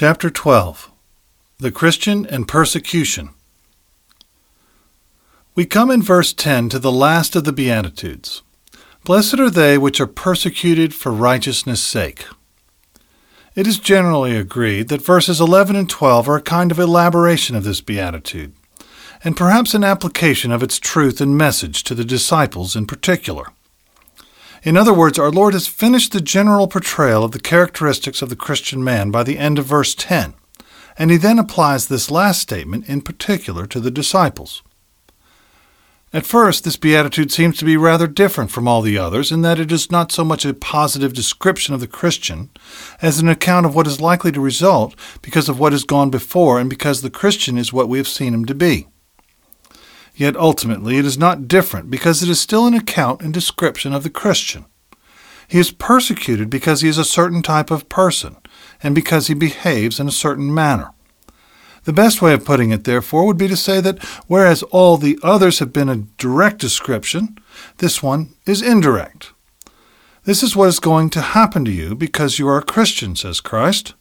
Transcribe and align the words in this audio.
Chapter 0.00 0.30
12 0.30 0.92
The 1.58 1.72
Christian 1.72 2.24
and 2.26 2.46
Persecution. 2.46 3.30
We 5.56 5.66
come 5.66 5.90
in 5.90 6.02
verse 6.02 6.32
10 6.32 6.68
to 6.68 6.78
the 6.78 6.92
last 6.92 7.34
of 7.34 7.42
the 7.42 7.52
Beatitudes. 7.52 8.42
Blessed 9.02 9.40
are 9.40 9.50
they 9.50 9.76
which 9.76 10.00
are 10.00 10.06
persecuted 10.06 10.94
for 10.94 11.10
righteousness' 11.10 11.82
sake. 11.82 12.26
It 13.56 13.66
is 13.66 13.80
generally 13.80 14.36
agreed 14.36 14.86
that 14.86 15.02
verses 15.02 15.40
11 15.40 15.74
and 15.74 15.90
12 15.90 16.28
are 16.28 16.36
a 16.36 16.42
kind 16.42 16.70
of 16.70 16.78
elaboration 16.78 17.56
of 17.56 17.64
this 17.64 17.80
beatitude, 17.80 18.52
and 19.24 19.36
perhaps 19.36 19.74
an 19.74 19.82
application 19.82 20.52
of 20.52 20.62
its 20.62 20.78
truth 20.78 21.20
and 21.20 21.36
message 21.36 21.82
to 21.82 21.96
the 21.96 22.04
disciples 22.04 22.76
in 22.76 22.86
particular. 22.86 23.46
In 24.62 24.76
other 24.76 24.92
words, 24.92 25.18
our 25.18 25.30
Lord 25.30 25.54
has 25.54 25.68
finished 25.68 26.12
the 26.12 26.20
general 26.20 26.66
portrayal 26.66 27.24
of 27.24 27.32
the 27.32 27.40
characteristics 27.40 28.22
of 28.22 28.28
the 28.28 28.36
Christian 28.36 28.82
man 28.82 29.10
by 29.10 29.22
the 29.22 29.38
end 29.38 29.58
of 29.58 29.66
verse 29.66 29.94
10, 29.94 30.34
and 30.96 31.10
he 31.10 31.16
then 31.16 31.38
applies 31.38 31.86
this 31.86 32.10
last 32.10 32.42
statement 32.42 32.88
in 32.88 33.00
particular 33.00 33.66
to 33.66 33.80
the 33.80 33.90
disciples. 33.90 34.62
At 36.10 36.24
first, 36.24 36.64
this 36.64 36.76
beatitude 36.78 37.30
seems 37.30 37.58
to 37.58 37.66
be 37.66 37.76
rather 37.76 38.06
different 38.06 38.50
from 38.50 38.66
all 38.66 38.80
the 38.80 38.96
others 38.96 39.30
in 39.30 39.42
that 39.42 39.60
it 39.60 39.70
is 39.70 39.90
not 39.90 40.10
so 40.10 40.24
much 40.24 40.46
a 40.46 40.54
positive 40.54 41.12
description 41.12 41.74
of 41.74 41.80
the 41.80 41.86
Christian 41.86 42.48
as 43.02 43.18
an 43.18 43.28
account 43.28 43.66
of 43.66 43.74
what 43.74 43.86
is 43.86 44.00
likely 44.00 44.32
to 44.32 44.40
result 44.40 44.94
because 45.20 45.50
of 45.50 45.60
what 45.60 45.72
has 45.72 45.84
gone 45.84 46.08
before 46.08 46.58
and 46.58 46.70
because 46.70 47.02
the 47.02 47.10
Christian 47.10 47.58
is 47.58 47.74
what 47.74 47.90
we 47.90 47.98
have 47.98 48.08
seen 48.08 48.32
him 48.32 48.46
to 48.46 48.54
be. 48.54 48.86
Yet 50.18 50.36
ultimately 50.36 50.98
it 50.98 51.04
is 51.04 51.16
not 51.16 51.46
different 51.46 51.90
because 51.90 52.24
it 52.24 52.28
is 52.28 52.40
still 52.40 52.66
an 52.66 52.74
account 52.74 53.22
and 53.22 53.32
description 53.32 53.92
of 53.92 54.02
the 54.02 54.10
Christian. 54.10 54.66
He 55.46 55.60
is 55.60 55.70
persecuted 55.70 56.50
because 56.50 56.80
he 56.80 56.88
is 56.88 56.98
a 56.98 57.04
certain 57.04 57.40
type 57.40 57.70
of 57.70 57.88
person 57.88 58.36
and 58.82 58.96
because 58.96 59.28
he 59.28 59.34
behaves 59.34 60.00
in 60.00 60.08
a 60.08 60.12
certain 60.12 60.52
manner. 60.52 60.90
The 61.84 61.92
best 61.92 62.20
way 62.20 62.34
of 62.34 62.44
putting 62.44 62.72
it, 62.72 62.82
therefore, 62.82 63.26
would 63.26 63.38
be 63.38 63.46
to 63.46 63.56
say 63.56 63.80
that 63.80 64.02
whereas 64.26 64.64
all 64.64 64.96
the 64.96 65.20
others 65.22 65.60
have 65.60 65.72
been 65.72 65.88
a 65.88 66.04
direct 66.18 66.58
description, 66.58 67.38
this 67.76 68.02
one 68.02 68.34
is 68.44 68.60
indirect. 68.60 69.32
This 70.24 70.42
is 70.42 70.56
what 70.56 70.68
is 70.68 70.80
going 70.80 71.10
to 71.10 71.20
happen 71.20 71.64
to 71.64 71.70
you 71.70 71.94
because 71.94 72.40
you 72.40 72.48
are 72.48 72.58
a 72.58 72.62
Christian, 72.64 73.14
says 73.14 73.40
Christ. 73.40 73.94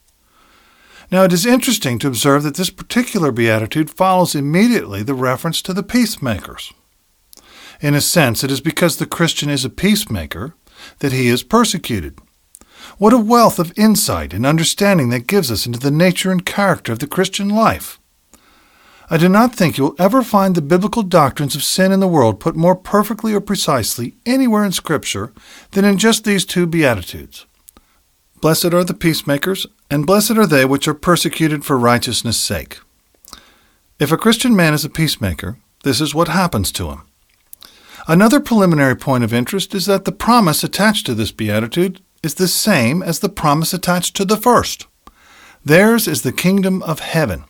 Now, 1.09 1.23
it 1.23 1.31
is 1.31 1.45
interesting 1.45 1.99
to 1.99 2.07
observe 2.07 2.43
that 2.43 2.55
this 2.55 2.69
particular 2.69 3.31
beatitude 3.31 3.89
follows 3.89 4.35
immediately 4.35 5.03
the 5.03 5.13
reference 5.13 5.61
to 5.63 5.73
the 5.73 5.83
peacemakers. 5.83 6.73
In 7.79 7.93
a 7.93 8.01
sense, 8.01 8.43
it 8.43 8.51
is 8.51 8.59
because 8.59 8.97
the 8.97 9.05
Christian 9.05 9.49
is 9.49 9.63
a 9.63 9.69
peacemaker 9.69 10.55
that 10.99 11.13
he 11.13 11.27
is 11.27 11.43
persecuted. 11.43 12.19
What 12.97 13.13
a 13.13 13.17
wealth 13.17 13.59
of 13.59 13.77
insight 13.77 14.33
and 14.33 14.45
understanding 14.45 15.09
that 15.09 15.27
gives 15.27 15.51
us 15.51 15.65
into 15.65 15.79
the 15.79 15.91
nature 15.91 16.31
and 16.31 16.45
character 16.45 16.91
of 16.91 16.99
the 16.99 17.07
Christian 17.07 17.49
life. 17.49 17.99
I 19.09 19.17
do 19.17 19.29
not 19.29 19.55
think 19.55 19.77
you 19.77 19.85
will 19.85 19.95
ever 19.99 20.21
find 20.21 20.55
the 20.55 20.61
biblical 20.61 21.03
doctrines 21.03 21.55
of 21.55 21.63
sin 21.63 21.93
in 21.93 22.01
the 22.01 22.07
world 22.07 22.41
put 22.41 22.57
more 22.57 22.75
perfectly 22.75 23.33
or 23.33 23.39
precisely 23.39 24.15
anywhere 24.25 24.65
in 24.65 24.73
Scripture 24.73 25.31
than 25.71 25.85
in 25.85 25.97
just 25.97 26.25
these 26.25 26.43
two 26.43 26.65
Beatitudes. 26.65 27.45
Blessed 28.39 28.73
are 28.73 28.83
the 28.83 28.93
peacemakers, 28.93 29.65
and 29.89 30.05
blessed 30.05 30.31
are 30.37 30.45
they 30.45 30.63
which 30.63 30.87
are 30.87 30.93
persecuted 30.93 31.65
for 31.65 31.77
righteousness' 31.77 32.39
sake. 32.39 32.79
If 33.99 34.11
a 34.11 34.17
Christian 34.17 34.55
man 34.55 34.75
is 34.75 34.85
a 34.85 34.89
peacemaker, 34.89 35.57
this 35.83 35.99
is 35.99 36.13
what 36.13 36.27
happens 36.27 36.71
to 36.73 36.89
him. 36.89 37.01
Another 38.07 38.39
preliminary 38.39 38.95
point 38.95 39.23
of 39.23 39.33
interest 39.33 39.73
is 39.73 39.85
that 39.87 40.05
the 40.05 40.11
promise 40.11 40.63
attached 40.63 41.05
to 41.07 41.15
this 41.15 41.31
beatitude 41.31 41.99
is 42.21 42.35
the 42.35 42.47
same 42.47 43.01
as 43.01 43.19
the 43.19 43.29
promise 43.29 43.73
attached 43.73 44.15
to 44.15 44.25
the 44.25 44.37
first. 44.37 44.85
Theirs 45.65 46.07
is 46.07 46.21
the 46.21 46.31
kingdom 46.31 46.83
of 46.83 46.99
heaven. 46.99 47.43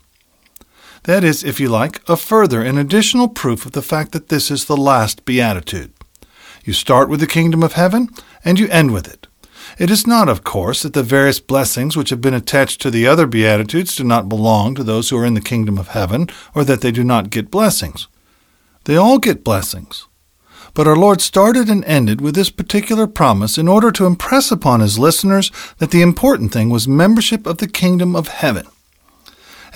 That 1.04 1.24
is, 1.24 1.44
if 1.44 1.60
you 1.60 1.70
like, 1.70 2.02
a 2.10 2.18
further 2.18 2.64
and 2.64 2.80
additional 2.80 3.28
proof 3.28 3.66
of 3.66 3.74
the 3.74 3.82
fact 3.82 4.14
that 4.14 4.30
this 4.30 4.50
is 4.50 4.66
the 4.66 4.78
last 4.78 5.26
beatitude. 5.26 5.94
You 6.64 6.74
start 6.74 7.10
with 7.10 7.20
the 7.20 7.28
kingdom 7.28 7.62
of 7.62 7.74
heaven, 7.74 8.10
and 8.44 8.58
you 8.58 8.68
end 8.70 8.94
with 8.94 9.08
it. 9.08 9.27
It 9.78 9.92
is 9.92 10.08
not, 10.08 10.28
of 10.28 10.44
course, 10.44 10.82
that 10.82 10.94
the 10.94 11.04
various 11.04 11.40
blessings 11.40 11.96
which 11.96 12.10
have 12.10 12.20
been 12.20 12.34
attached 12.34 12.82
to 12.82 12.90
the 12.90 13.06
other 13.06 13.28
beatitudes 13.28 13.96
do 13.96 14.04
not 14.04 14.28
belong 14.28 14.74
to 14.74 14.84
those 14.84 15.10
who 15.10 15.18
are 15.18 15.26
in 15.26 15.36
the 15.36 15.42
kingdom 15.42 15.78
of 15.78 15.90
heaven, 15.90 16.28
or 16.56 16.64
that 16.64 16.82
they 16.82 16.92
do 16.92 17.04
not 17.04 17.30
get 17.30 17.52
blessings. 17.52 18.08
They 18.86 18.96
all 18.96 19.20
get 19.20 19.44
blessings. 19.44 20.08
But 20.74 20.88
our 20.88 20.96
Lord 20.96 21.22
started 21.22 21.70
and 21.70 21.86
ended 21.86 22.22
with 22.22 22.34
this 22.34 22.50
particular 22.50 23.06
promise 23.06 23.58
in 23.58 23.68
order 23.68 23.92
to 23.92 24.06
impress 24.06 24.52
upon 24.52 24.80
his 24.80 24.98
listeners 24.98 25.52
that 25.78 25.92
the 25.92 26.02
important 26.02 26.52
thing 26.52 26.70
was 26.70 26.88
membership 26.88 27.46
of 27.46 27.60
the 27.60 27.68
kingdom 27.68 28.16
of 28.16 28.30
heaven. 28.30 28.68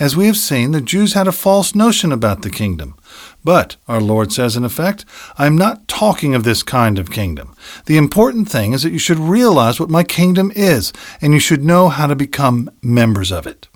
As 0.02 0.16
we 0.16 0.26
have 0.26 0.36
seen, 0.36 0.72
the 0.72 0.80
Jews 0.80 1.12
had 1.12 1.28
a 1.28 1.38
false 1.46 1.76
notion 1.76 2.10
about 2.10 2.42
the 2.42 2.50
kingdom. 2.50 2.96
But, 3.44 3.76
our 3.86 4.00
Lord 4.00 4.32
says 4.32 4.56
in 4.56 4.64
effect, 4.64 5.04
I 5.38 5.46
am 5.46 5.56
not 5.56 5.86
talking 5.86 6.34
of 6.34 6.42
this 6.42 6.64
kind 6.64 6.98
of 6.98 7.12
kingdom. 7.12 7.54
The 7.86 7.98
important 7.98 8.50
thing 8.50 8.72
is 8.72 8.82
that 8.82 8.90
you 8.90 8.98
should 8.98 9.20
realize 9.20 9.78
what 9.78 9.90
my 9.90 10.02
kingdom 10.02 10.50
is, 10.56 10.92
and 11.20 11.32
you 11.32 11.38
should 11.38 11.62
know 11.62 11.88
how 11.88 12.08
to 12.08 12.16
become 12.16 12.68
members 12.82 13.30
of 13.30 13.46
it. 13.46 13.68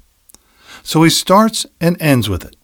So 0.82 1.04
he 1.04 1.10
starts 1.10 1.64
and 1.80 1.96
ends 2.02 2.28
with 2.28 2.44
it. 2.44 2.56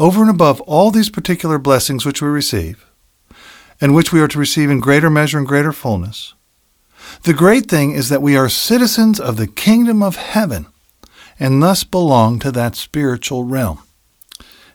Over 0.00 0.22
and 0.22 0.30
above 0.30 0.60
all 0.62 0.90
these 0.90 1.08
particular 1.08 1.58
blessings 1.58 2.04
which 2.04 2.20
we 2.20 2.26
receive, 2.26 2.84
and 3.80 3.94
which 3.94 4.12
we 4.12 4.20
are 4.20 4.26
to 4.26 4.40
receive 4.40 4.70
in 4.70 4.80
greater 4.80 5.08
measure 5.08 5.38
and 5.38 5.46
greater 5.46 5.72
fullness. 5.72 6.34
The 7.22 7.32
great 7.32 7.68
thing 7.68 7.92
is 7.92 8.08
that 8.08 8.22
we 8.22 8.36
are 8.36 8.48
citizens 8.48 9.20
of 9.20 9.36
the 9.36 9.46
kingdom 9.46 10.02
of 10.02 10.16
heaven 10.16 10.66
and 11.38 11.62
thus 11.62 11.84
belong 11.84 12.38
to 12.38 12.50
that 12.52 12.76
spiritual 12.76 13.44
realm. 13.44 13.80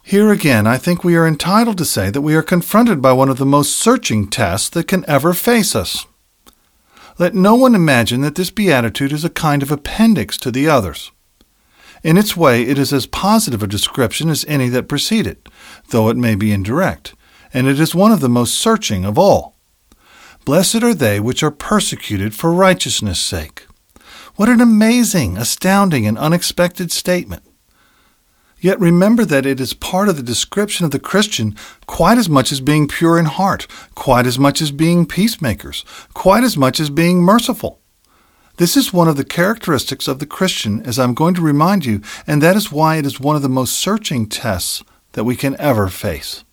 Here 0.04 0.32
again, 0.32 0.68
I 0.68 0.78
think 0.78 1.04
we 1.04 1.16
are 1.16 1.28
entitled 1.28 1.78
to 1.78 1.86
say 1.86 2.10
that 2.10 2.22
we 2.22 2.36
are 2.36 2.44
confronted 2.44 3.02
by 3.02 3.14
one 3.14 3.30
of 3.30 3.38
the 3.38 3.46
most 3.46 3.78
searching 3.78 4.28
tests 4.28 4.70
that 4.70 4.88
can 4.88 5.06
ever 5.08 5.34
face 5.34 5.76
us. 5.76 6.06
Let 7.18 7.36
no 7.36 7.56
one 7.56 7.76
imagine 7.76 8.22
that 8.22 8.36
this 8.36 8.50
beatitude 8.50 9.14
is 9.14 9.24
a 9.24 9.30
kind 9.30 9.64
of 9.64 9.72
appendix 9.72 10.38
to 10.40 10.52
the 10.52 10.68
others. 10.68 11.12
In 12.04 12.18
its 12.18 12.36
way, 12.36 12.64
it 12.64 12.78
is 12.78 12.92
as 12.92 13.06
positive 13.06 13.64
a 13.64 13.68
description 13.68 14.30
as 14.30 14.44
any 14.48 14.68
that 14.70 14.90
precede 14.90 15.26
it, 15.26 15.48
though 15.90 16.10
it 16.10 16.18
may 16.18 16.36
be 16.36 16.52
indirect 16.52 17.14
and 17.54 17.68
it 17.68 17.80
is 17.80 17.94
one 17.94 18.12
of 18.12 18.20
the 18.20 18.30
most 18.30 18.56
searching 18.56 19.06
of 19.06 19.18
all. 19.18 19.56
Blessed 20.44 20.84
are 20.84 20.94
they 20.94 21.20
which 21.20 21.44
are 21.44 21.52
persecuted 21.52 22.34
for 22.34 22.52
righteousness' 22.52 23.20
sake. 23.20 23.63
What 24.36 24.50
an 24.50 24.62
amazing, 24.62 25.38
astounding, 25.38 26.08
and 26.08 26.18
unexpected 26.18 26.92
statement. 26.92 27.44
Yet 28.60 28.80
remember 28.80 29.26
that 29.26 29.46
it 29.46 29.60
is 29.60 29.76
part 29.76 30.10
of 30.10 30.16
the 30.16 30.24
description 30.24 30.86
of 30.86 30.92
the 30.92 31.00
Christian 31.00 31.56
quite 31.86 32.18
as 32.18 32.30
much 32.30 32.52
as 32.52 32.60
being 32.60 32.88
pure 32.88 33.20
in 33.20 33.26
heart, 33.26 33.68
quite 33.94 34.26
as 34.26 34.40
much 34.40 34.60
as 34.60 34.72
being 34.72 35.06
peacemakers, 35.06 35.86
quite 36.16 36.44
as 36.44 36.58
much 36.58 36.80
as 36.80 36.90
being 36.90 37.22
merciful. 37.22 37.80
This 38.58 38.76
is 38.76 38.92
one 38.92 39.08
of 39.08 39.18
the 39.18 39.26
characteristics 39.26 40.08
of 40.08 40.18
the 40.18 40.26
Christian, 40.26 40.82
as 40.84 40.98
I'm 40.98 41.14
going 41.14 41.36
to 41.36 41.42
remind 41.42 41.86
you, 41.86 42.02
and 42.26 42.42
that 42.42 42.56
is 42.56 42.72
why 42.72 42.96
it 42.96 43.06
is 43.06 43.20
one 43.20 43.36
of 43.36 43.42
the 43.44 43.50
most 43.50 43.74
searching 43.74 44.28
tests 44.28 44.84
that 45.12 45.26
we 45.26 45.36
can 45.36 45.56
ever 45.60 45.90
face. 45.90 46.44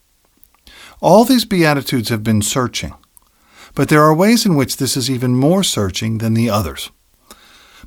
All 1.00 1.24
these 1.24 1.47
Beatitudes 1.47 2.10
have 2.10 2.22
been 2.22 2.42
searching, 2.42 2.92
but 3.74 3.88
there 3.88 4.02
are 4.02 4.14
ways 4.14 4.44
in 4.44 4.54
which 4.54 4.76
this 4.76 4.98
is 4.98 5.10
even 5.10 5.34
more 5.34 5.62
searching 5.62 6.18
than 6.18 6.34
the 6.34 6.50
others. 6.50 6.91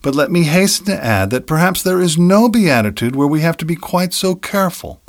But 0.04 0.14
let 0.14 0.30
me 0.30 0.44
hasten 0.44 0.86
to 0.88 1.04
add 1.04 1.32
that 1.32 1.48
perhaps 1.48 1.82
there 1.82 2.02
is 2.02 2.18
no 2.18 2.50
beatitude 2.50 3.16
where 3.16 3.28
we 3.28 3.40
have 3.40 3.58
to 3.58 3.66
be 3.66 3.76
quite 3.76 4.14
so 4.14 4.36
careful. 4.36 5.02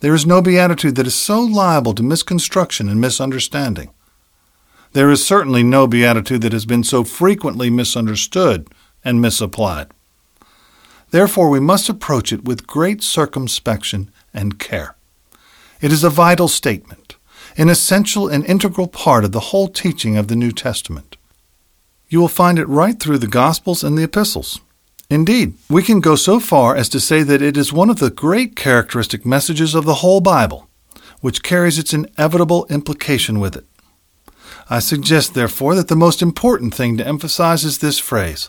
There 0.00 0.14
is 0.14 0.26
no 0.26 0.40
beatitude 0.40 0.94
that 0.94 1.06
is 1.06 1.14
so 1.14 1.40
liable 1.40 1.94
to 1.94 2.02
misconstruction 2.02 2.88
and 2.88 3.00
misunderstanding. 3.00 3.90
There 4.92 5.10
is 5.10 5.26
certainly 5.26 5.64
no 5.64 5.86
beatitude 5.86 6.42
that 6.42 6.52
has 6.52 6.66
been 6.66 6.84
so 6.84 7.02
frequently 7.02 7.70
misunderstood 7.70 8.68
and 9.04 9.20
misapplied. 9.20 9.88
Therefore, 11.10 11.48
we 11.48 11.58
must 11.58 11.88
approach 11.88 12.32
it 12.32 12.44
with 12.44 12.66
great 12.66 13.02
circumspection 13.02 14.12
and 14.32 14.58
care. 14.60 14.94
It 15.80 15.90
is 15.90 16.04
a 16.04 16.10
vital 16.10 16.48
statement 16.48 17.16
an 17.56 17.68
essential 17.68 18.28
and 18.28 18.44
integral 18.46 18.88
part 18.88 19.24
of 19.24 19.32
the 19.32 19.40
whole 19.40 19.68
teaching 19.68 20.16
of 20.16 20.28
the 20.28 20.36
New 20.36 20.50
Testament. 20.50 21.16
You 22.08 22.20
will 22.20 22.28
find 22.28 22.58
it 22.58 22.68
right 22.68 22.98
through 22.98 23.18
the 23.18 23.26
Gospels 23.26 23.82
and 23.82 23.96
the 23.96 24.04
Epistles. 24.04 24.60
Indeed, 25.10 25.54
we 25.68 25.82
can 25.82 26.00
go 26.00 26.16
so 26.16 26.40
far 26.40 26.74
as 26.74 26.88
to 26.90 27.00
say 27.00 27.22
that 27.22 27.42
it 27.42 27.56
is 27.56 27.72
one 27.72 27.90
of 27.90 27.98
the 27.98 28.10
great 28.10 28.56
characteristic 28.56 29.26
messages 29.26 29.74
of 29.74 29.84
the 29.84 29.96
whole 29.96 30.20
Bible, 30.20 30.68
which 31.20 31.42
carries 31.42 31.78
its 31.78 31.92
inevitable 31.92 32.66
implication 32.70 33.38
with 33.38 33.56
it. 33.56 33.64
I 34.70 34.78
suggest, 34.78 35.34
therefore, 35.34 35.74
that 35.74 35.88
the 35.88 35.96
most 35.96 36.22
important 36.22 36.74
thing 36.74 36.96
to 36.96 37.06
emphasize 37.06 37.64
is 37.64 37.78
this 37.78 37.98
phrase, 37.98 38.48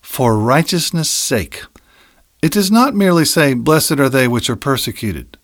for 0.00 0.38
righteousness' 0.38 1.10
sake. 1.10 1.62
It 2.42 2.52
does 2.52 2.70
not 2.70 2.94
merely 2.94 3.24
say, 3.24 3.54
Blessed 3.54 4.00
are 4.00 4.08
they 4.08 4.26
which 4.26 4.48
are 4.48 4.56
persecuted. 4.56 5.38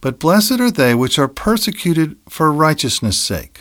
But 0.00 0.18
blessed 0.18 0.60
are 0.60 0.70
they 0.70 0.94
which 0.94 1.18
are 1.18 1.28
persecuted 1.28 2.16
for 2.28 2.52
righteousness' 2.52 3.16
sake. 3.16 3.60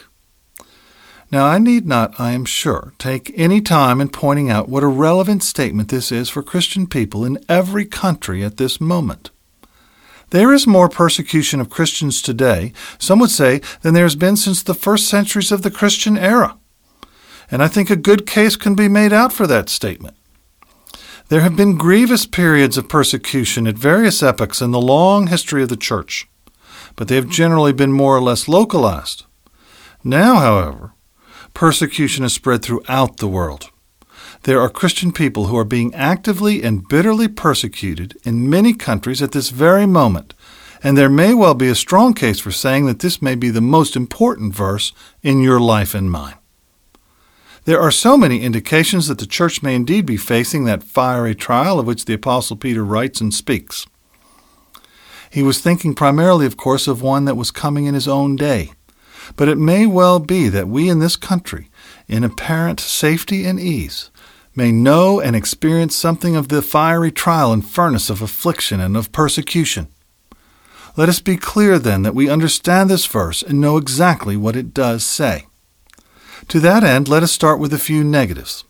Now, 1.32 1.46
I 1.46 1.60
need 1.60 1.88
not, 1.88 2.20
I 2.20 2.32
am 2.32 2.44
sure, 2.44 2.92
take 2.98 3.32
any 3.38 3.62
time 3.62 4.02
in 4.02 4.10
pointing 4.10 4.50
out 4.50 4.68
what 4.68 4.84
a 4.84 4.88
relevant 4.88 5.44
statement 5.44 5.88
this 5.88 6.12
is 6.12 6.30
for 6.30 6.44
Christian 6.44 6.88
people 6.88 7.24
in 7.24 7.44
every 7.48 7.86
country 7.86 8.44
at 8.44 8.58
this 8.58 8.82
moment. 8.82 9.32
There 10.32 10.54
is 10.54 10.68
more 10.68 10.90
persecution 10.90 11.62
of 11.62 11.70
Christians 11.70 12.22
today, 12.22 12.74
some 13.00 13.20
would 13.20 13.30
say, 13.30 13.62
than 13.82 13.94
there 13.94 14.04
has 14.04 14.16
been 14.18 14.36
since 14.36 14.62
the 14.62 14.74
first 14.74 15.08
centuries 15.08 15.54
of 15.54 15.62
the 15.62 15.72
Christian 15.72 16.18
era. 16.18 16.58
And 17.50 17.64
I 17.64 17.70
think 17.70 17.90
a 17.90 17.96
good 17.96 18.28
case 18.28 18.58
can 18.58 18.76
be 18.76 18.90
made 18.90 19.14
out 19.14 19.32
for 19.32 19.48
that 19.48 19.70
statement. 19.70 20.18
There 21.30 21.42
have 21.42 21.56
been 21.56 21.78
grievous 21.78 22.26
periods 22.26 22.78
of 22.78 22.90
persecution 22.90 23.68
at 23.68 23.76
various 23.78 24.22
epochs 24.22 24.62
in 24.62 24.72
the 24.72 24.82
long 24.82 25.28
history 25.28 25.64
of 25.64 25.70
the 25.70 25.78
Church, 25.78 26.28
but 26.98 27.08
they 27.08 27.16
have 27.16 27.30
generally 27.30 27.72
been 27.72 27.94
more 27.94 28.18
or 28.18 28.22
less 28.22 28.50
localized. 28.50 29.24
Now, 30.04 30.36
however, 30.36 30.94
persecution 31.54 32.24
is 32.24 32.34
spread 32.34 32.64
throughout 32.64 33.18
the 33.18 33.28
world. 33.28 33.70
There 34.44 34.60
are 34.60 34.70
Christian 34.70 35.12
people 35.12 35.46
who 35.46 35.58
are 35.58 35.66
being 35.66 35.94
actively 35.94 36.64
and 36.64 36.88
bitterly 36.88 37.28
persecuted 37.28 38.18
in 38.24 38.50
many 38.50 38.74
countries 38.74 39.22
at 39.22 39.34
this 39.34 39.50
very 39.50 39.86
moment, 39.86 40.34
and 40.84 40.98
there 40.98 41.10
may 41.10 41.34
well 41.34 41.54
be 41.54 41.68
a 41.68 41.76
strong 41.76 42.14
case 42.14 42.40
for 42.40 42.52
saying 42.52 42.88
that 42.88 43.00
this 43.00 43.22
may 43.22 43.36
be 43.36 43.50
the 43.50 43.62
most 43.62 43.96
important 43.96 44.56
verse 44.56 44.94
in 45.22 45.42
your 45.42 45.60
life 45.60 45.94
and 45.94 46.10
mine. 46.10 46.36
There 47.66 47.80
are 47.80 47.92
so 47.92 48.18
many 48.18 48.42
indications 48.42 49.08
that 49.08 49.20
the 49.20 49.28
church 49.28 49.62
may 49.62 49.76
indeed 49.76 50.08
be 50.08 50.18
facing 50.18 50.66
that 50.66 50.84
fiery 50.84 51.36
trial 51.36 51.80
of 51.80 51.86
which 51.86 52.06
the 52.06 52.16
Apostle 52.16 52.58
Peter 52.58 52.84
writes 52.84 53.22
and 53.22 53.32
speaks. 53.32 53.86
He 55.30 55.44
was 55.44 55.60
thinking 55.60 55.94
primarily, 55.94 56.48
of 56.48 56.58
course, 56.58 56.88
of 56.88 57.04
one 57.04 57.26
that 57.26 57.38
was 57.38 57.52
coming 57.52 57.86
in 57.86 57.94
his 57.94 58.08
own 58.08 58.36
day. 58.36 58.74
But 59.36 59.48
it 59.48 59.58
may 59.58 59.86
well 59.86 60.20
be 60.20 60.50
that 60.50 60.68
we 60.68 60.90
in 60.90 61.00
this 61.00 61.16
country, 61.16 61.70
in 62.08 62.24
apparent 62.24 62.80
safety 62.80 63.46
and 63.46 63.60
ease, 63.60 64.12
may 64.56 64.72
know 64.72 65.20
and 65.20 65.36
experience 65.36 65.96
something 65.96 66.36
of 66.36 66.50
the 66.50 66.62
fiery 66.62 67.12
trial 67.12 67.54
and 67.54 67.66
furnace 67.66 68.10
of 68.10 68.22
affliction 68.22 68.80
and 68.80 68.98
of 68.98 69.12
persecution. 69.12 69.88
Let 70.98 71.08
us 71.08 71.22
be 71.22 71.38
clear 71.38 71.80
then 71.80 72.04
that 72.04 72.16
we 72.16 72.30
understand 72.30 72.90
this 72.90 73.06
verse 73.06 73.42
and 73.42 73.62
know 73.62 73.78
exactly 73.78 74.36
what 74.36 74.58
it 74.58 74.74
does 74.74 75.04
say. 75.04 75.48
To 76.50 76.60
that 76.60 76.84
end, 76.84 77.08
let 77.08 77.24
us 77.24 77.32
start 77.32 77.60
with 77.60 77.74
a 77.74 77.80
few 77.80 78.04
negatives. 78.04 78.66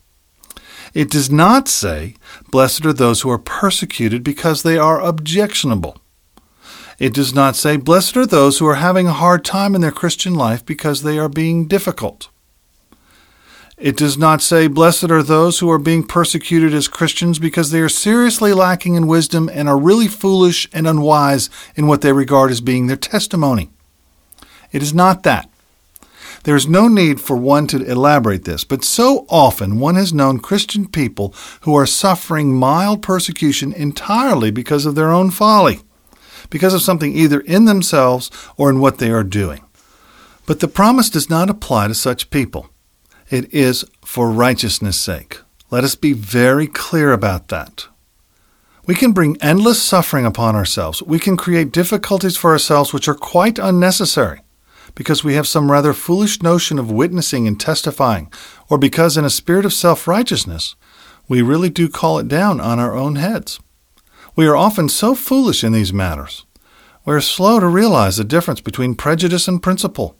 It 0.94 1.10
does 1.10 1.30
not 1.30 1.68
say, 1.68 2.14
Blessed 2.50 2.84
are 2.86 2.92
those 2.92 3.22
who 3.22 3.30
are 3.30 3.38
persecuted 3.38 4.22
because 4.22 4.62
they 4.62 4.78
are 4.78 5.00
objectionable. 5.00 5.96
It 6.98 7.14
does 7.14 7.34
not 7.34 7.56
say, 7.56 7.76
Blessed 7.76 8.16
are 8.16 8.26
those 8.26 8.58
who 8.58 8.66
are 8.66 8.76
having 8.76 9.06
a 9.06 9.12
hard 9.12 9.44
time 9.44 9.74
in 9.74 9.80
their 9.80 9.90
Christian 9.90 10.34
life 10.34 10.64
because 10.64 11.02
they 11.02 11.18
are 11.18 11.28
being 11.28 11.66
difficult. 11.66 12.28
It 13.78 13.96
does 13.96 14.16
not 14.16 14.42
say, 14.42 14.68
Blessed 14.68 15.10
are 15.10 15.22
those 15.22 15.58
who 15.58 15.70
are 15.70 15.78
being 15.78 16.04
persecuted 16.04 16.72
as 16.72 16.86
Christians 16.88 17.38
because 17.38 17.70
they 17.70 17.80
are 17.80 17.88
seriously 17.88 18.52
lacking 18.52 18.94
in 18.94 19.06
wisdom 19.06 19.50
and 19.52 19.68
are 19.68 19.78
really 19.78 20.08
foolish 20.08 20.68
and 20.72 20.86
unwise 20.86 21.50
in 21.74 21.86
what 21.86 22.00
they 22.00 22.12
regard 22.12 22.50
as 22.50 22.60
being 22.60 22.86
their 22.86 22.96
testimony. 22.96 23.70
It 24.70 24.82
is 24.82 24.94
not 24.94 25.22
that. 25.24 25.48
There 26.44 26.56
is 26.56 26.68
no 26.68 26.88
need 26.88 27.20
for 27.20 27.36
one 27.36 27.66
to 27.68 27.84
elaborate 27.84 28.44
this, 28.44 28.64
but 28.64 28.84
so 28.84 29.26
often 29.28 29.78
one 29.78 29.94
has 29.94 30.12
known 30.12 30.40
Christian 30.40 30.88
people 30.88 31.34
who 31.60 31.74
are 31.76 31.86
suffering 31.86 32.54
mild 32.54 33.00
persecution 33.00 33.72
entirely 33.72 34.50
because 34.50 34.84
of 34.84 34.94
their 34.94 35.10
own 35.10 35.30
folly 35.30 35.80
because 36.52 36.74
of 36.74 36.82
something 36.82 37.16
either 37.16 37.40
in 37.40 37.64
themselves 37.64 38.30
or 38.58 38.68
in 38.68 38.78
what 38.78 38.98
they 38.98 39.10
are 39.10 39.24
doing. 39.24 39.64
But 40.44 40.60
the 40.60 40.68
promise 40.68 41.08
does 41.08 41.30
not 41.30 41.48
apply 41.48 41.88
to 41.88 41.94
such 41.94 42.28
people. 42.28 42.68
It 43.30 43.52
is 43.54 43.86
for 44.04 44.30
righteousness' 44.30 45.00
sake. 45.00 45.40
Let 45.70 45.82
us 45.82 45.94
be 45.94 46.12
very 46.12 46.66
clear 46.66 47.12
about 47.12 47.48
that. 47.48 47.88
We 48.84 48.94
can 48.94 49.12
bring 49.12 49.38
endless 49.40 49.80
suffering 49.80 50.26
upon 50.26 50.54
ourselves. 50.54 51.02
We 51.02 51.18
can 51.18 51.38
create 51.38 51.72
difficulties 51.72 52.36
for 52.36 52.50
ourselves 52.50 52.92
which 52.92 53.08
are 53.08 53.14
quite 53.14 53.58
unnecessary 53.58 54.40
because 54.94 55.24
we 55.24 55.32
have 55.34 55.48
some 55.48 55.70
rather 55.70 55.94
foolish 55.94 56.42
notion 56.42 56.78
of 56.78 56.90
witnessing 56.90 57.48
and 57.48 57.58
testifying, 57.58 58.30
or 58.68 58.76
because 58.76 59.16
in 59.16 59.24
a 59.24 59.30
spirit 59.30 59.64
of 59.64 59.72
self 59.72 60.06
righteousness 60.06 60.76
we 61.28 61.40
really 61.40 61.70
do 61.70 61.88
call 61.88 62.18
it 62.18 62.28
down 62.28 62.60
on 62.60 62.78
our 62.78 62.94
own 62.94 63.14
heads. 63.16 63.58
We 64.34 64.46
are 64.46 64.56
often 64.56 64.88
so 64.88 65.14
foolish 65.14 65.62
in 65.62 65.72
these 65.72 65.92
matters. 65.92 66.46
We 67.04 67.14
are 67.14 67.20
slow 67.20 67.60
to 67.60 67.66
realize 67.66 68.16
the 68.16 68.24
difference 68.24 68.62
between 68.62 68.94
prejudice 68.94 69.46
and 69.46 69.62
principle. 69.62 70.16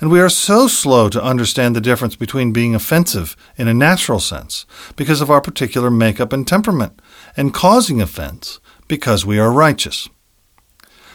And 0.00 0.10
we 0.10 0.18
are 0.20 0.30
so 0.30 0.66
slow 0.66 1.10
to 1.10 1.22
understand 1.22 1.76
the 1.76 1.80
difference 1.82 2.16
between 2.16 2.54
being 2.54 2.74
offensive 2.74 3.36
in 3.58 3.68
a 3.68 3.74
natural 3.74 4.18
sense 4.18 4.64
because 4.96 5.20
of 5.20 5.30
our 5.30 5.42
particular 5.42 5.90
makeup 5.90 6.32
and 6.32 6.48
temperament, 6.48 7.02
and 7.36 7.52
causing 7.52 8.00
offense 8.00 8.60
because 8.88 9.26
we 9.26 9.38
are 9.38 9.52
righteous. 9.52 10.08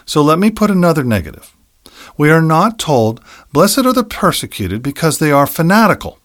So 0.06 0.22
let 0.22 0.38
me 0.38 0.52
put 0.52 0.70
another 0.70 1.04
negative. 1.04 1.56
We 2.16 2.30
are 2.30 2.44
not 2.44 2.78
told, 2.78 3.22
Blessed 3.52 3.88
are 3.88 3.94
the 3.94 4.04
persecuted 4.04 4.84
because 4.84 5.18
they 5.18 5.32
are 5.32 5.48
fanatical. 5.48 6.20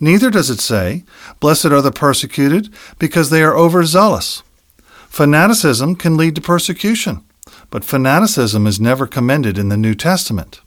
Neither 0.00 0.30
does 0.30 0.48
it 0.48 0.60
say, 0.60 1.04
Blessed 1.40 1.66
are 1.66 1.82
the 1.82 1.92
persecuted 1.92 2.72
because 2.98 3.28
they 3.28 3.42
are 3.42 3.54
overzealous. 3.54 4.42
Fanaticism 5.12 5.94
can 5.96 6.16
lead 6.16 6.34
to 6.36 6.40
persecution, 6.40 7.22
but 7.68 7.84
fanaticism 7.84 8.66
is 8.66 8.80
never 8.80 9.06
commended 9.06 9.58
in 9.58 9.68
the 9.68 9.76
New 9.76 9.94
Testament. 9.94 10.62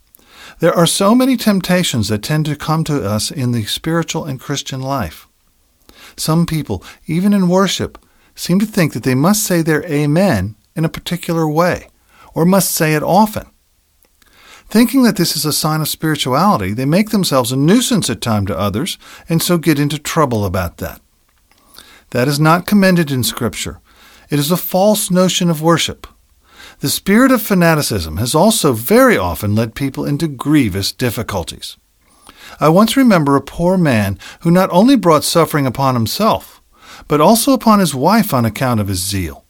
There 0.59 0.71
are 0.71 0.85
so 0.85 1.15
many 1.15 1.35
temptations 1.35 2.09
that 2.09 2.21
tend 2.21 2.45
to 2.45 2.55
come 2.55 2.83
to 2.83 3.03
us 3.03 3.31
in 3.31 3.53
the 3.53 3.65
spiritual 3.65 4.23
and 4.23 4.39
Christian 4.39 4.81
life. 4.81 5.27
Some 6.15 6.45
people, 6.45 6.83
even 7.07 7.33
in 7.33 7.49
worship, 7.49 7.97
seem 8.35 8.59
to 8.59 8.67
think 8.67 8.93
that 8.93 9.01
they 9.01 9.15
must 9.15 9.43
say 9.43 9.63
their 9.63 9.83
Amen 9.87 10.53
in 10.75 10.85
a 10.85 10.89
particular 10.89 11.49
way, 11.49 11.89
or 12.35 12.45
must 12.45 12.69
say 12.69 12.93
it 12.93 13.01
often. 13.01 13.47
Thinking 14.69 15.01
that 15.05 15.15
this 15.15 15.35
is 15.35 15.45
a 15.45 15.51
sign 15.51 15.81
of 15.81 15.89
spirituality, 15.89 16.71
they 16.71 16.85
make 16.85 17.09
themselves 17.09 17.51
a 17.51 17.57
nuisance 17.57 18.11
at 18.11 18.21
times 18.21 18.49
to 18.49 18.59
others, 18.59 18.99
and 19.27 19.41
so 19.41 19.57
get 19.57 19.79
into 19.79 19.97
trouble 19.97 20.45
about 20.45 20.77
that. 20.77 21.01
That 22.11 22.27
is 22.27 22.39
not 22.39 22.67
commended 22.67 23.09
in 23.09 23.23
Scripture, 23.23 23.79
it 24.29 24.39
is 24.39 24.51
a 24.51 24.57
false 24.57 25.11
notion 25.11 25.49
of 25.49 25.61
worship. 25.61 26.07
The 26.79 26.89
spirit 26.89 27.31
of 27.31 27.41
fanaticism 27.41 28.17
has 28.17 28.35
also 28.35 28.73
very 28.73 29.17
often 29.17 29.55
led 29.55 29.75
people 29.75 30.05
into 30.05 30.27
grievous 30.27 30.91
difficulties. 30.91 31.77
I 32.59 32.69
once 32.69 32.97
remember 32.97 33.35
a 33.35 33.41
poor 33.41 33.77
man 33.77 34.19
who 34.41 34.51
not 34.51 34.69
only 34.71 34.95
brought 34.95 35.23
suffering 35.23 35.65
upon 35.65 35.95
himself, 35.95 36.61
but 37.07 37.21
also 37.21 37.53
upon 37.53 37.79
his 37.79 37.95
wife 37.95 38.33
on 38.33 38.45
account 38.45 38.79
of 38.79 38.87
his 38.87 39.05
zeal. 39.05 39.45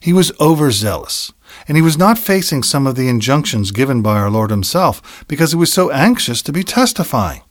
He 0.00 0.12
was 0.12 0.32
overzealous, 0.38 1.32
and 1.66 1.76
he 1.76 1.82
was 1.82 1.96
not 1.96 2.18
facing 2.18 2.62
some 2.62 2.86
of 2.86 2.94
the 2.94 3.08
injunctions 3.08 3.70
given 3.70 4.02
by 4.02 4.18
our 4.18 4.30
Lord 4.30 4.50
himself 4.50 5.24
because 5.28 5.52
he 5.52 5.56
was 5.56 5.72
so 5.72 5.90
anxious 5.90 6.42
to 6.42 6.52
be 6.52 6.62
testifying. 6.62 7.42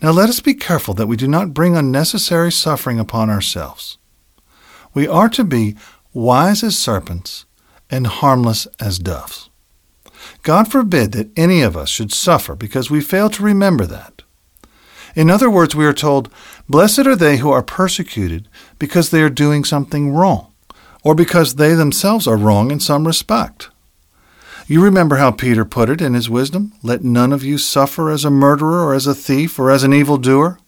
Now 0.00 0.10
let 0.10 0.28
us 0.28 0.40
be 0.40 0.54
careful 0.54 0.94
that 0.94 1.06
we 1.06 1.16
do 1.16 1.28
not 1.28 1.54
bring 1.54 1.76
unnecessary 1.76 2.50
suffering 2.50 2.98
upon 2.98 3.30
ourselves. 3.30 3.98
We 4.94 5.08
are 5.08 5.28
to 5.30 5.44
be 5.44 5.76
wise 6.12 6.62
as 6.62 6.78
serpents 6.78 7.46
and 7.90 8.06
harmless 8.06 8.66
as 8.80 8.98
doves. 8.98 9.50
God 10.42 10.70
forbid 10.70 11.12
that 11.12 11.30
any 11.36 11.62
of 11.62 11.76
us 11.76 11.88
should 11.88 12.12
suffer 12.12 12.54
because 12.54 12.90
we 12.90 13.00
fail 13.00 13.30
to 13.30 13.42
remember 13.42 13.86
that. 13.86 14.22
In 15.14 15.30
other 15.30 15.50
words, 15.50 15.74
we 15.74 15.86
are 15.86 15.92
told, 15.92 16.30
Blessed 16.68 17.06
are 17.06 17.16
they 17.16 17.36
who 17.36 17.50
are 17.50 17.62
persecuted 17.62 18.48
because 18.78 19.10
they 19.10 19.22
are 19.22 19.30
doing 19.30 19.64
something 19.64 20.12
wrong, 20.12 20.52
or 21.02 21.14
because 21.14 21.54
they 21.54 21.74
themselves 21.74 22.26
are 22.26 22.36
wrong 22.36 22.70
in 22.70 22.80
some 22.80 23.06
respect. 23.06 23.68
You 24.66 24.82
remember 24.82 25.16
how 25.16 25.30
Peter 25.30 25.64
put 25.64 25.90
it 25.90 26.00
in 26.00 26.14
his 26.14 26.30
wisdom 26.30 26.72
Let 26.82 27.04
none 27.04 27.32
of 27.32 27.44
you 27.44 27.58
suffer 27.58 28.10
as 28.10 28.24
a 28.24 28.30
murderer, 28.30 28.84
or 28.84 28.94
as 28.94 29.06
a 29.06 29.14
thief, 29.14 29.58
or 29.58 29.70
as 29.70 29.82
an 29.82 29.92
evildoer. 29.92 30.58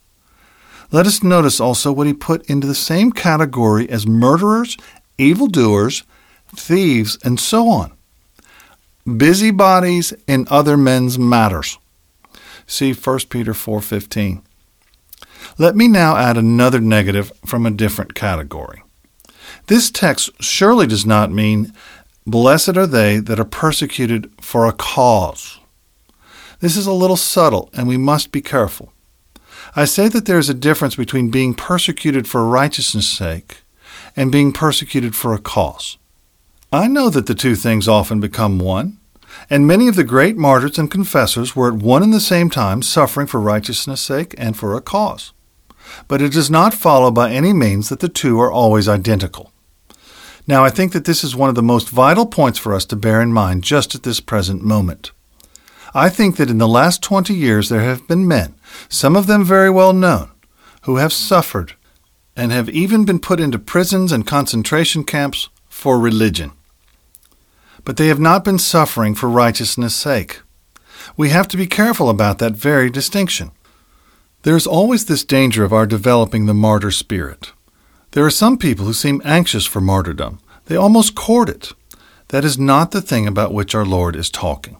Let 0.90 1.06
us 1.06 1.22
notice 1.22 1.60
also 1.60 1.92
what 1.92 2.06
he 2.06 2.14
put 2.14 2.48
into 2.48 2.66
the 2.66 2.74
same 2.74 3.12
category 3.12 3.88
as 3.88 4.06
murderers, 4.06 4.76
evildoers, 5.18 6.04
thieves, 6.54 7.18
and 7.24 7.38
so 7.38 7.68
on. 7.68 7.92
Busybodies 9.04 10.14
in 10.26 10.46
other 10.50 10.76
men's 10.76 11.18
matters. 11.18 11.78
See 12.66 12.94
1 12.94 13.28
Peter 13.28 13.52
4:15. 13.52 14.42
Let 15.58 15.76
me 15.76 15.88
now 15.88 16.16
add 16.16 16.38
another 16.38 16.80
negative 16.80 17.30
from 17.44 17.66
a 17.66 17.70
different 17.70 18.14
category. 18.14 18.82
This 19.66 19.90
text 19.90 20.30
surely 20.40 20.86
does 20.86 21.04
not 21.04 21.30
mean 21.30 21.72
blessed 22.26 22.76
are 22.78 22.86
they 22.86 23.18
that 23.18 23.38
are 23.38 23.44
persecuted 23.44 24.30
for 24.40 24.66
a 24.66 24.72
cause. 24.72 25.60
This 26.60 26.76
is 26.76 26.86
a 26.86 26.92
little 26.92 27.16
subtle 27.16 27.68
and 27.74 27.86
we 27.86 27.98
must 27.98 28.32
be 28.32 28.40
careful. 28.40 28.93
I 29.76 29.86
say 29.86 30.08
that 30.08 30.26
there 30.26 30.38
is 30.38 30.48
a 30.48 30.54
difference 30.54 30.94
between 30.94 31.30
being 31.30 31.52
persecuted 31.52 32.28
for 32.28 32.46
righteousness' 32.46 33.08
sake 33.08 33.62
and 34.14 34.30
being 34.30 34.52
persecuted 34.52 35.16
for 35.16 35.34
a 35.34 35.38
cause. 35.38 35.98
I 36.72 36.86
know 36.86 37.10
that 37.10 37.26
the 37.26 37.34
two 37.34 37.56
things 37.56 37.88
often 37.88 38.20
become 38.20 38.60
one, 38.60 38.98
and 39.50 39.66
many 39.66 39.88
of 39.88 39.96
the 39.96 40.04
great 40.04 40.36
martyrs 40.36 40.78
and 40.78 40.88
confessors 40.88 41.56
were 41.56 41.68
at 41.68 41.82
one 41.82 42.04
and 42.04 42.12
the 42.12 42.20
same 42.20 42.50
time 42.50 42.82
suffering 42.82 43.26
for 43.26 43.40
righteousness' 43.40 44.00
sake 44.00 44.34
and 44.38 44.56
for 44.56 44.76
a 44.76 44.80
cause. 44.80 45.32
But 46.06 46.22
it 46.22 46.32
does 46.32 46.50
not 46.50 46.72
follow 46.72 47.10
by 47.10 47.32
any 47.32 47.52
means 47.52 47.88
that 47.88 47.98
the 47.98 48.08
two 48.08 48.40
are 48.40 48.52
always 48.52 48.88
identical. 48.88 49.52
Now, 50.46 50.64
I 50.64 50.70
think 50.70 50.92
that 50.92 51.04
this 51.04 51.24
is 51.24 51.34
one 51.34 51.48
of 51.48 51.54
the 51.56 51.62
most 51.62 51.88
vital 51.88 52.26
points 52.26 52.58
for 52.58 52.74
us 52.74 52.84
to 52.86 52.96
bear 52.96 53.20
in 53.20 53.32
mind 53.32 53.64
just 53.64 53.94
at 53.94 54.04
this 54.04 54.20
present 54.20 54.62
moment. 54.62 55.10
I 55.96 56.08
think 56.08 56.36
that 56.36 56.50
in 56.50 56.58
the 56.58 56.66
last 56.66 57.02
20 57.02 57.32
years 57.32 57.68
there 57.68 57.82
have 57.82 58.08
been 58.08 58.26
men, 58.26 58.56
some 58.88 59.14
of 59.14 59.28
them 59.28 59.44
very 59.44 59.70
well 59.70 59.92
known, 59.92 60.30
who 60.82 60.96
have 60.96 61.12
suffered 61.12 61.74
and 62.36 62.50
have 62.50 62.68
even 62.68 63.04
been 63.04 63.20
put 63.20 63.38
into 63.38 63.60
prisons 63.60 64.10
and 64.10 64.26
concentration 64.26 65.04
camps 65.04 65.48
for 65.68 65.98
religion. 65.98 66.50
But 67.84 67.96
they 67.96 68.08
have 68.08 68.18
not 68.18 68.44
been 68.44 68.58
suffering 68.58 69.14
for 69.14 69.28
righteousness' 69.28 69.94
sake. 69.94 70.40
We 71.16 71.28
have 71.28 71.46
to 71.48 71.56
be 71.56 71.66
careful 71.66 72.10
about 72.10 72.38
that 72.38 72.54
very 72.54 72.90
distinction. 72.90 73.52
There 74.42 74.56
is 74.56 74.66
always 74.66 75.06
this 75.06 75.24
danger 75.24 75.62
of 75.62 75.72
our 75.72 75.86
developing 75.86 76.46
the 76.46 76.54
martyr 76.54 76.90
spirit. 76.90 77.52
There 78.12 78.24
are 78.24 78.30
some 78.30 78.58
people 78.58 78.84
who 78.84 78.92
seem 78.92 79.22
anxious 79.24 79.64
for 79.64 79.80
martyrdom. 79.80 80.40
They 80.66 80.76
almost 80.76 81.14
court 81.14 81.48
it. 81.48 81.72
That 82.28 82.44
is 82.44 82.58
not 82.58 82.90
the 82.90 83.02
thing 83.02 83.28
about 83.28 83.54
which 83.54 83.74
our 83.74 83.84
Lord 83.84 84.16
is 84.16 84.28
talking. 84.28 84.78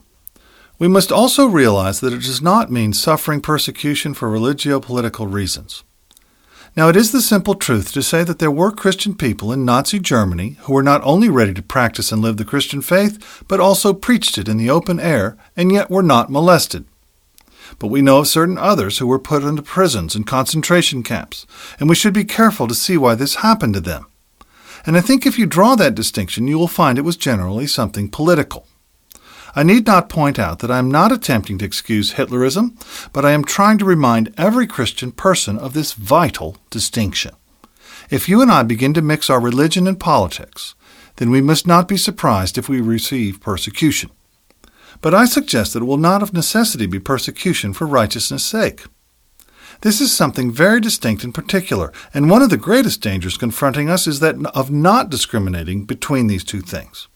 We 0.77 0.87
must 0.89 1.11
also 1.11 1.45
realize 1.45 2.01
that 2.01 2.13
it 2.13 2.21
does 2.21 2.41
not 2.41 2.71
mean 2.71 2.91
suffering 2.91 3.39
persecution 3.39 4.13
for 4.13 4.29
religio 4.29 4.79
political 4.79 5.25
reasons. 5.27 5.83
Now, 6.75 6.89
it 6.89 6.97
is 6.97 7.13
the 7.13 7.21
simple 7.21 7.55
truth 7.55 7.93
to 7.93 8.03
say 8.03 8.25
that 8.25 8.39
there 8.39 8.51
were 8.51 8.71
Christian 8.71 9.15
people 9.15 9.53
in 9.53 9.63
Nazi 9.63 9.97
Germany 9.99 10.57
who 10.61 10.73
were 10.73 10.83
not 10.83 11.01
only 11.05 11.29
ready 11.29 11.53
to 11.53 11.61
practice 11.61 12.11
and 12.11 12.21
live 12.21 12.35
the 12.35 12.43
Christian 12.43 12.81
faith, 12.81 13.43
but 13.47 13.61
also 13.61 13.93
preached 13.93 14.37
it 14.37 14.49
in 14.49 14.57
the 14.57 14.69
open 14.69 14.99
air, 14.99 15.37
and 15.55 15.71
yet 15.71 15.89
were 15.89 16.03
not 16.03 16.29
molested. 16.29 16.83
But 17.79 17.87
we 17.87 18.01
know 18.01 18.19
of 18.19 18.27
certain 18.27 18.57
others 18.57 18.97
who 18.97 19.07
were 19.07 19.19
put 19.19 19.43
into 19.43 19.61
prisons 19.61 20.15
and 20.15 20.27
concentration 20.27 21.01
camps, 21.01 21.47
and 21.79 21.87
we 21.87 21.95
should 21.95 22.13
be 22.13 22.25
careful 22.25 22.67
to 22.67 22.75
see 22.75 22.97
why 22.97 23.15
this 23.15 23.35
happened 23.35 23.73
to 23.75 23.79
them. 23.79 24.07
And 24.85 24.97
I 24.97 25.01
think 25.01 25.25
if 25.25 25.39
you 25.39 25.45
draw 25.45 25.75
that 25.75 25.95
distinction, 25.95 26.47
you 26.47 26.59
will 26.59 26.67
find 26.67 26.97
it 26.97 27.03
was 27.03 27.15
generally 27.15 27.67
something 27.67 28.09
political. 28.09 28.67
I 29.57 29.63
need 29.63 29.87
not 29.87 30.09
point 30.09 30.37
out 30.37 30.59
that 30.59 30.69
I 30.69 30.79
am 30.79 30.91
not 30.91 31.13
attempting 31.13 31.57
to 31.59 31.65
excuse 31.65 32.13
Hitlerism, 32.13 32.75
but 33.13 33.23
I 33.23 33.31
am 33.31 33.45
trying 33.45 33.77
to 33.77 33.85
remind 33.85 34.33
every 34.37 34.67
Christian 34.67 35.13
person 35.13 35.57
of 35.57 35.73
this 35.73 35.93
vital 35.93 36.57
distinction. 36.69 37.33
If 38.09 38.27
you 38.27 38.41
and 38.41 38.51
I 38.51 38.63
begin 38.63 38.93
to 38.95 39.01
mix 39.01 39.29
our 39.29 39.39
religion 39.39 39.87
and 39.87 39.97
politics, 39.97 40.75
then 41.15 41.31
we 41.31 41.41
must 41.41 41.65
not 41.65 41.87
be 41.87 41.95
surprised 41.95 42.57
if 42.57 42.67
we 42.67 42.81
receive 42.81 43.39
persecution. 43.39 44.11
But 44.99 45.13
I 45.13 45.23
suggest 45.23 45.73
that 45.73 45.81
it 45.81 45.85
will 45.85 45.97
not 45.97 46.21
of 46.21 46.33
necessity 46.33 46.85
be 46.85 46.99
persecution 46.99 47.71
for 47.71 47.87
righteousness' 47.87 48.43
sake. 48.43 48.83
This 49.81 50.01
is 50.01 50.11
something 50.11 50.51
very 50.51 50.81
distinct 50.81 51.23
and 51.23 51.33
particular, 51.33 51.93
and 52.13 52.29
one 52.29 52.41
of 52.41 52.49
the 52.49 52.57
greatest 52.57 53.01
dangers 53.01 53.37
confronting 53.37 53.89
us 53.89 54.05
is 54.05 54.19
that 54.19 54.35
of 54.53 54.69
not 54.69 55.09
discriminating 55.09 55.85
between 55.85 56.27
these 56.27 56.43
two 56.43 56.61
things. 56.61 57.07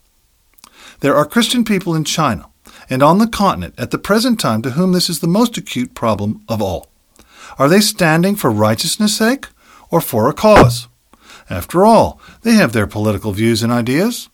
There 1.01 1.15
are 1.15 1.25
Christian 1.25 1.63
people 1.63 1.95
in 1.95 2.03
China 2.03 2.49
and 2.89 3.01
on 3.01 3.19
the 3.19 3.27
continent 3.27 3.75
at 3.77 3.91
the 3.91 3.97
present 3.97 4.39
time 4.39 4.61
to 4.63 4.71
whom 4.71 4.91
this 4.91 5.09
is 5.09 5.19
the 5.19 5.27
most 5.27 5.57
acute 5.57 5.93
problem 5.93 6.43
of 6.49 6.61
all. 6.61 6.91
Are 7.57 7.69
they 7.69 7.79
standing 7.79 8.35
for 8.35 8.49
righteousness' 8.49 9.17
sake 9.17 9.47
or 9.89 10.01
for 10.01 10.29
a 10.29 10.33
cause? 10.33 10.87
After 11.49 11.85
all, 11.85 12.19
they 12.41 12.53
have 12.53 12.73
their 12.73 12.87
political 12.87 13.31
views 13.31 13.63
and 13.63 13.71
ideas. 13.71 14.29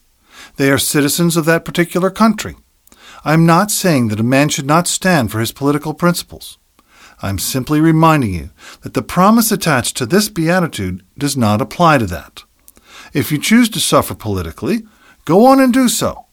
They 0.57 0.71
are 0.71 0.77
citizens 0.77 1.37
of 1.37 1.45
that 1.45 1.65
particular 1.65 2.09
country. 2.09 2.55
I 3.23 3.33
am 3.33 3.45
not 3.45 3.71
saying 3.71 4.07
that 4.09 4.19
a 4.19 4.23
man 4.23 4.49
should 4.49 4.65
not 4.65 4.87
stand 4.87 5.31
for 5.31 5.39
his 5.39 5.51
political 5.51 5.93
principles. 5.93 6.57
I 7.21 7.29
am 7.29 7.39
simply 7.39 7.79
reminding 7.79 8.33
you 8.33 8.49
that 8.81 8.93
the 8.93 9.01
promise 9.01 9.51
attached 9.51 9.97
to 9.97 10.05
this 10.05 10.29
beatitude 10.29 11.03
does 11.17 11.37
not 11.37 11.61
apply 11.61 11.99
to 11.99 12.05
that. 12.07 12.43
If 13.13 13.31
you 13.31 13.37
choose 13.37 13.69
to 13.69 13.79
suffer 13.79 14.13
politically, 14.13 14.83
go 15.23 15.45
on 15.45 15.59
and 15.59 15.73
do 15.73 15.87
so. 15.87 16.24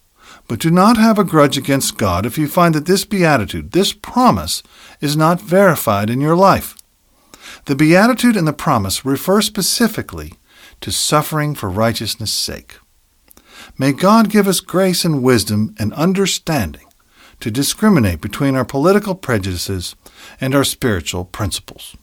But 0.48 0.60
do 0.60 0.70
not 0.70 0.96
have 0.96 1.18
a 1.18 1.24
grudge 1.24 1.56
against 1.56 1.96
God 1.96 2.26
if 2.26 2.36
you 2.36 2.46
find 2.46 2.74
that 2.74 2.86
this 2.86 3.04
beatitude, 3.04 3.72
this 3.72 3.92
promise, 3.92 4.62
is 5.00 5.16
not 5.16 5.40
verified 5.40 6.10
in 6.10 6.20
your 6.20 6.36
life. 6.36 6.76
The 7.64 7.76
beatitude 7.76 8.36
and 8.36 8.46
the 8.46 8.52
promise 8.52 9.04
refer 9.04 9.40
specifically 9.40 10.34
to 10.80 10.90
suffering 10.90 11.54
for 11.54 11.70
righteousness' 11.70 12.32
sake. 12.32 12.76
May 13.78 13.92
God 13.92 14.30
give 14.30 14.48
us 14.48 14.60
grace 14.60 15.04
and 15.04 15.22
wisdom 15.22 15.74
and 15.78 15.92
understanding 15.94 16.86
to 17.40 17.50
discriminate 17.50 18.20
between 18.20 18.54
our 18.54 18.64
political 18.64 19.14
prejudices 19.14 19.96
and 20.40 20.54
our 20.54 20.64
spiritual 20.64 21.24
principles. 21.24 21.96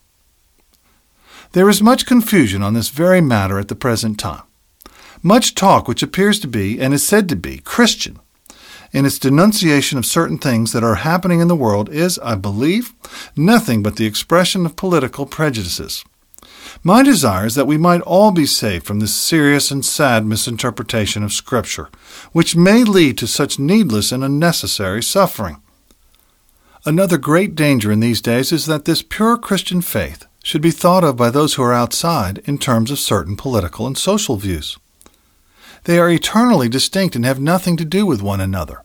There 1.51 1.69
is 1.69 1.81
much 1.81 2.05
confusion 2.05 2.62
on 2.62 2.74
this 2.74 2.89
very 2.89 3.22
matter 3.22 3.60
at 3.60 3.67
the 3.67 3.75
present 3.75 4.19
time. 4.19 4.43
Much 5.22 5.55
talk 5.55 5.88
which 5.88 6.03
appears 6.03 6.39
to 6.39 6.48
be, 6.48 6.79
and 6.79 6.93
is 6.93 7.05
said 7.05 7.27
to 7.29 7.36
be, 7.36 7.58
Christian 7.60 8.19
in 8.91 9.05
its 9.05 9.19
denunciation 9.19 9.98
of 9.98 10.05
certain 10.05 10.38
things 10.38 10.72
that 10.72 10.84
are 10.84 10.96
happening 10.96 11.39
in 11.39 11.48
the 11.48 11.55
world 11.55 11.89
is, 11.89 12.19
I 12.19 12.36
believe, 12.36 12.93
nothing 13.36 13.84
but 13.84 13.96
the 13.96 14.05
expression 14.05 14.65
of 14.65 14.75
political 14.75 15.25
prejudices. 15.25 16.03
My 16.84 17.03
desire 17.03 17.46
is 17.46 17.55
that 17.55 17.67
we 17.67 17.77
might 17.77 18.01
all 18.01 18.31
be 18.31 18.46
saved 18.46 18.86
from 18.86 19.00
this 19.00 19.13
serious 19.13 19.72
and 19.72 19.84
sad 19.84 20.25
misinterpretation 20.25 21.24
of 21.24 21.34
Scripture, 21.34 21.89
which 22.31 22.55
may 22.55 22.84
lead 22.84 23.17
to 23.17 23.27
such 23.27 23.60
needless 23.60 24.12
and 24.12 24.24
unnecessary 24.24 25.03
suffering. 25.03 25.62
Another 26.86 27.17
great 27.17 27.55
danger 27.55 27.91
in 27.91 28.00
these 28.00 28.22
days 28.22 28.51
is 28.51 28.65
that 28.65 28.86
this 28.86 29.01
pure 29.01 29.38
Christian 29.38 29.81
faith 29.81 30.25
should 30.43 30.62
be 30.62 30.72
thought 30.72 31.03
of 31.03 31.17
by 31.17 31.29
those 31.29 31.55
who 31.55 31.63
are 31.63 31.74
outside 31.74 32.39
in 32.46 32.58
terms 32.58 32.89
of 32.89 33.00
certain 33.00 33.36
political 33.36 33.86
and 33.86 33.98
social 33.98 34.38
views. 34.38 34.77
They 35.86 36.00
are 36.00 36.10
eternally 36.10 36.70
distinct 36.70 37.16
and 37.16 37.26
have 37.26 37.40
nothing 37.40 37.78
to 37.78 37.86
do 37.86 38.06
with 38.06 38.22
one 38.22 38.42
another. 38.42 38.84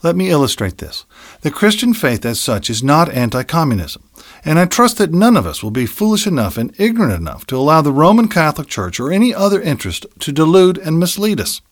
Let 0.00 0.14
me 0.14 0.30
illustrate 0.30 0.78
this. 0.78 1.04
The 1.40 1.50
Christian 1.50 1.92
faith 1.92 2.24
as 2.24 2.38
such 2.38 2.70
is 2.70 2.84
not 2.84 3.10
anti 3.10 3.42
communism, 3.42 4.08
and 4.44 4.58
I 4.58 4.66
trust 4.66 4.98
that 4.98 5.12
none 5.12 5.36
of 5.36 5.46
us 5.46 5.60
will 5.60 5.72
be 5.72 5.86
foolish 5.86 6.24
enough 6.24 6.56
and 6.56 6.72
ignorant 6.78 7.14
enough 7.14 7.46
to 7.46 7.56
allow 7.56 7.82
the 7.82 7.92
Roman 7.92 8.28
Catholic 8.28 8.68
Church 8.68 9.00
or 9.00 9.10
any 9.10 9.34
other 9.34 9.60
interest 9.60 10.06
to 10.20 10.30
delude 10.30 10.78
and 10.78 11.00
mislead 11.00 11.40
us. 11.40 11.62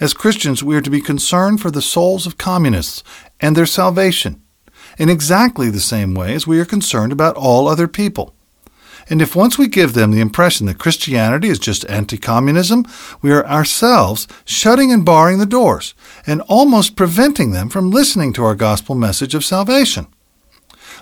As 0.00 0.14
Christians, 0.14 0.62
we 0.62 0.74
are 0.76 0.80
to 0.80 0.90
be 0.90 1.02
concerned 1.02 1.60
for 1.60 1.70
the 1.70 1.82
souls 1.82 2.26
of 2.26 2.38
communists 2.38 3.02
and 3.40 3.56
their 3.56 3.66
salvation, 3.66 4.40
in 4.96 5.10
exactly 5.10 5.68
the 5.68 5.80
same 5.80 6.14
way 6.14 6.34
as 6.34 6.46
we 6.46 6.58
are 6.60 6.64
concerned 6.64 7.12
about 7.12 7.36
all 7.36 7.68
other 7.68 7.88
people. 7.88 8.34
And 9.10 9.22
if 9.22 9.34
once 9.34 9.56
we 9.56 9.68
give 9.68 9.94
them 9.94 10.10
the 10.10 10.20
impression 10.20 10.66
that 10.66 10.78
Christianity 10.78 11.48
is 11.48 11.58
just 11.58 11.88
anti 11.88 12.18
communism, 12.18 12.84
we 13.22 13.32
are 13.32 13.46
ourselves 13.46 14.28
shutting 14.44 14.92
and 14.92 15.04
barring 15.04 15.38
the 15.38 15.46
doors 15.46 15.94
and 16.26 16.42
almost 16.42 16.96
preventing 16.96 17.52
them 17.52 17.70
from 17.70 17.90
listening 17.90 18.32
to 18.34 18.44
our 18.44 18.54
gospel 18.54 18.94
message 18.94 19.34
of 19.34 19.44
salvation. 19.44 20.06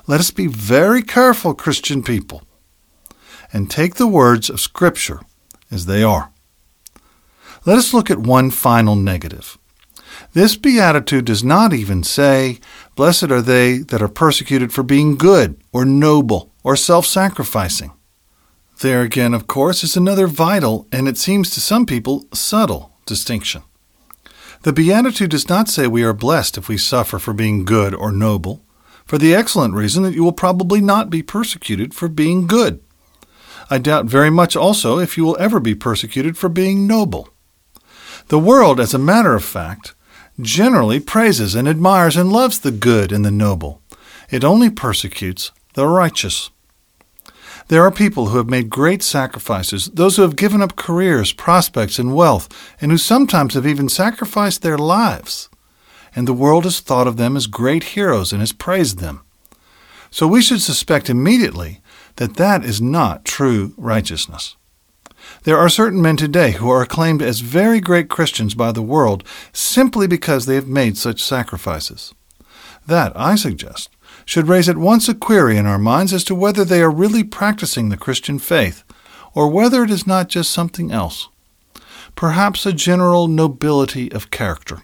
Let 0.06 0.20
us 0.20 0.30
be 0.30 0.46
very 0.46 1.02
careful, 1.02 1.52
Christian 1.52 2.02
people, 2.02 2.42
and 3.52 3.68
take 3.68 3.96
the 3.96 4.06
words 4.06 4.48
of 4.48 4.60
Scripture 4.60 5.20
as 5.70 5.86
they 5.86 6.04
are. 6.04 6.30
Let 7.64 7.78
us 7.78 7.92
look 7.92 8.10
at 8.10 8.18
one 8.18 8.50
final 8.52 8.94
negative. 8.94 9.58
This 10.32 10.54
beatitude 10.54 11.24
does 11.24 11.42
not 11.42 11.72
even 11.72 12.04
say, 12.04 12.60
Blessed 12.94 13.30
are 13.32 13.42
they 13.42 13.78
that 13.78 14.00
are 14.00 14.08
persecuted 14.08 14.72
for 14.72 14.84
being 14.84 15.16
good, 15.16 15.60
or 15.72 15.84
noble, 15.84 16.52
or 16.62 16.76
self 16.76 17.06
sacrificing. 17.06 17.92
There 18.80 19.00
again, 19.00 19.32
of 19.32 19.46
course, 19.46 19.82
is 19.82 19.96
another 19.96 20.26
vital, 20.26 20.86
and 20.92 21.08
it 21.08 21.16
seems 21.16 21.48
to 21.50 21.60
some 21.60 21.86
people 21.86 22.26
subtle, 22.34 22.92
distinction. 23.06 23.62
The 24.62 24.72
Beatitude 24.72 25.30
does 25.30 25.48
not 25.48 25.68
say 25.68 25.86
we 25.86 26.02
are 26.02 26.12
blessed 26.12 26.58
if 26.58 26.68
we 26.68 26.76
suffer 26.76 27.18
for 27.18 27.32
being 27.32 27.64
good 27.64 27.94
or 27.94 28.12
noble, 28.12 28.62
for 29.06 29.16
the 29.16 29.34
excellent 29.34 29.74
reason 29.74 30.02
that 30.02 30.14
you 30.14 30.22
will 30.22 30.32
probably 30.32 30.82
not 30.82 31.08
be 31.08 31.22
persecuted 31.22 31.94
for 31.94 32.08
being 32.08 32.46
good. 32.46 32.82
I 33.70 33.78
doubt 33.78 34.06
very 34.06 34.30
much 34.30 34.56
also 34.56 34.98
if 34.98 35.16
you 35.16 35.24
will 35.24 35.36
ever 35.40 35.58
be 35.58 35.74
persecuted 35.74 36.36
for 36.36 36.48
being 36.48 36.86
noble. 36.86 37.30
The 38.28 38.38
world, 38.38 38.78
as 38.78 38.92
a 38.92 38.98
matter 38.98 39.34
of 39.34 39.44
fact, 39.44 39.94
generally 40.40 41.00
praises 41.00 41.54
and 41.54 41.66
admires 41.66 42.16
and 42.16 42.30
loves 42.30 42.58
the 42.58 42.72
good 42.72 43.10
and 43.10 43.24
the 43.24 43.30
noble. 43.30 43.80
It 44.30 44.44
only 44.44 44.68
persecutes 44.68 45.50
the 45.74 45.86
righteous. 45.86 46.50
There 47.68 47.82
are 47.82 47.90
people 47.90 48.26
who 48.26 48.38
have 48.38 48.48
made 48.48 48.70
great 48.70 49.02
sacrifices, 49.02 49.86
those 49.86 50.16
who 50.16 50.22
have 50.22 50.36
given 50.36 50.62
up 50.62 50.76
careers, 50.76 51.32
prospects, 51.32 51.98
and 51.98 52.14
wealth, 52.14 52.48
and 52.80 52.92
who 52.92 52.98
sometimes 52.98 53.54
have 53.54 53.66
even 53.66 53.88
sacrificed 53.88 54.62
their 54.62 54.78
lives. 54.78 55.48
And 56.14 56.28
the 56.28 56.32
world 56.32 56.62
has 56.64 56.78
thought 56.78 57.08
of 57.08 57.16
them 57.16 57.36
as 57.36 57.48
great 57.48 57.82
heroes 57.82 58.32
and 58.32 58.40
has 58.40 58.52
praised 58.52 58.98
them. 58.98 59.22
So 60.10 60.28
we 60.28 60.42
should 60.42 60.62
suspect 60.62 61.10
immediately 61.10 61.80
that 62.16 62.36
that 62.36 62.64
is 62.64 62.80
not 62.80 63.24
true 63.24 63.74
righteousness. 63.76 64.56
There 65.42 65.58
are 65.58 65.68
certain 65.68 66.00
men 66.00 66.16
today 66.16 66.52
who 66.52 66.70
are 66.70 66.82
acclaimed 66.82 67.20
as 67.20 67.40
very 67.40 67.80
great 67.80 68.08
Christians 68.08 68.54
by 68.54 68.70
the 68.70 68.80
world 68.82 69.24
simply 69.52 70.06
because 70.06 70.46
they 70.46 70.54
have 70.54 70.68
made 70.68 70.96
such 70.96 71.22
sacrifices. 71.22 72.14
That, 72.86 73.12
I 73.16 73.34
suggest, 73.34 73.90
should 74.26 74.48
raise 74.48 74.68
at 74.68 74.76
once 74.76 75.08
a 75.08 75.14
query 75.14 75.56
in 75.56 75.64
our 75.64 75.78
minds 75.78 76.12
as 76.12 76.24
to 76.24 76.34
whether 76.34 76.64
they 76.64 76.82
are 76.82 76.90
really 76.90 77.24
practicing 77.24 77.88
the 77.88 77.96
Christian 77.96 78.38
faith, 78.38 78.82
or 79.32 79.48
whether 79.48 79.84
it 79.84 79.90
is 79.90 80.06
not 80.06 80.28
just 80.28 80.50
something 80.50 80.90
else. 80.90 81.28
Perhaps 82.16 82.66
a 82.66 82.72
general 82.72 83.28
nobility 83.28 84.10
of 84.12 84.30
character. 84.30 84.82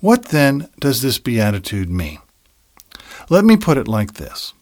What 0.00 0.26
then 0.26 0.68
does 0.78 1.00
this 1.00 1.18
beatitude 1.18 1.88
mean? 1.88 2.18
Let 3.30 3.44
me 3.44 3.56
put 3.56 3.78
it 3.78 3.88
like 3.88 4.14
this 4.14 4.52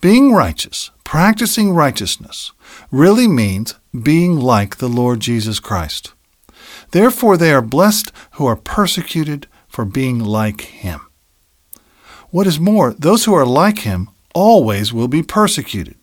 Being 0.00 0.32
righteous, 0.32 0.90
practicing 1.04 1.72
righteousness, 1.72 2.52
really 2.90 3.28
means 3.28 3.76
being 4.02 4.40
like 4.40 4.76
the 4.76 4.88
Lord 4.88 5.20
Jesus 5.20 5.60
Christ. 5.60 6.12
Therefore, 6.90 7.36
they 7.36 7.52
are 7.52 7.62
blessed 7.62 8.10
who 8.32 8.46
are 8.46 8.56
persecuted 8.56 9.46
for 9.68 9.84
being 9.84 10.18
like 10.18 10.62
him. 10.62 11.00
What 12.34 12.48
is 12.48 12.58
more, 12.58 12.92
those 12.94 13.26
who 13.26 13.34
are 13.34 13.46
like 13.46 13.78
him 13.86 14.10
always 14.34 14.92
will 14.92 15.06
be 15.06 15.22
persecuted. 15.22 15.94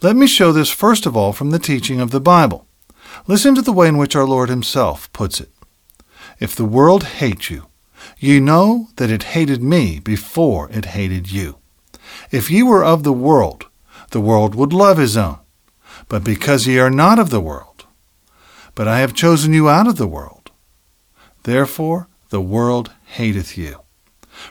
Let 0.00 0.14
me 0.14 0.28
show 0.28 0.52
this 0.52 0.70
first 0.70 1.04
of 1.04 1.16
all 1.16 1.32
from 1.32 1.50
the 1.50 1.58
teaching 1.58 2.00
of 2.00 2.12
the 2.12 2.20
Bible. 2.20 2.68
Listen 3.26 3.56
to 3.56 3.62
the 3.62 3.72
way 3.72 3.88
in 3.88 3.98
which 3.98 4.14
our 4.14 4.24
Lord 4.24 4.50
himself 4.50 5.12
puts 5.12 5.40
it. 5.40 5.50
If 6.38 6.54
the 6.54 6.64
world 6.64 7.02
hate 7.18 7.50
you, 7.50 7.66
ye 8.20 8.38
know 8.38 8.90
that 8.98 9.10
it 9.10 9.34
hated 9.34 9.60
me 9.60 9.98
before 9.98 10.70
it 10.70 10.84
hated 10.84 11.32
you. 11.32 11.58
If 12.30 12.52
ye 12.52 12.62
were 12.62 12.84
of 12.84 13.02
the 13.02 13.12
world, 13.12 13.66
the 14.12 14.20
world 14.20 14.54
would 14.54 14.72
love 14.72 14.98
his 14.98 15.16
own. 15.16 15.40
But 16.08 16.22
because 16.22 16.68
ye 16.68 16.78
are 16.78 16.88
not 16.88 17.18
of 17.18 17.30
the 17.30 17.40
world, 17.40 17.84
but 18.76 18.86
I 18.86 19.00
have 19.00 19.12
chosen 19.12 19.52
you 19.52 19.68
out 19.68 19.88
of 19.88 19.96
the 19.96 20.06
world, 20.06 20.52
therefore 21.42 22.06
the 22.28 22.40
world 22.40 22.92
hateth 23.06 23.58
you. 23.58 23.80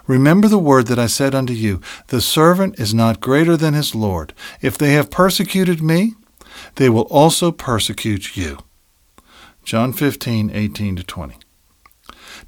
Remember 0.06 0.48
the 0.48 0.60
word 0.60 0.88
that 0.88 1.00
I 1.00 1.08
said 1.08 1.36
unto 1.36 1.54
you, 1.54 1.82
The 2.08 2.22
servant 2.22 2.80
is 2.80 2.94
not 2.94 3.22
greater 3.22 3.58
than 3.58 3.74
his 3.74 3.96
Lord. 3.96 4.34
If 4.62 4.78
they 4.78 4.94
have 4.94 5.12
persecuted 5.12 5.82
me, 5.82 6.14
they 6.76 6.90
will 6.90 7.04
also 7.04 7.52
persecute 7.52 8.36
you. 8.36 8.60
John 9.64 9.94
15, 9.94 10.50
18 10.52 10.96
to 10.96 11.04
20. 11.04 11.36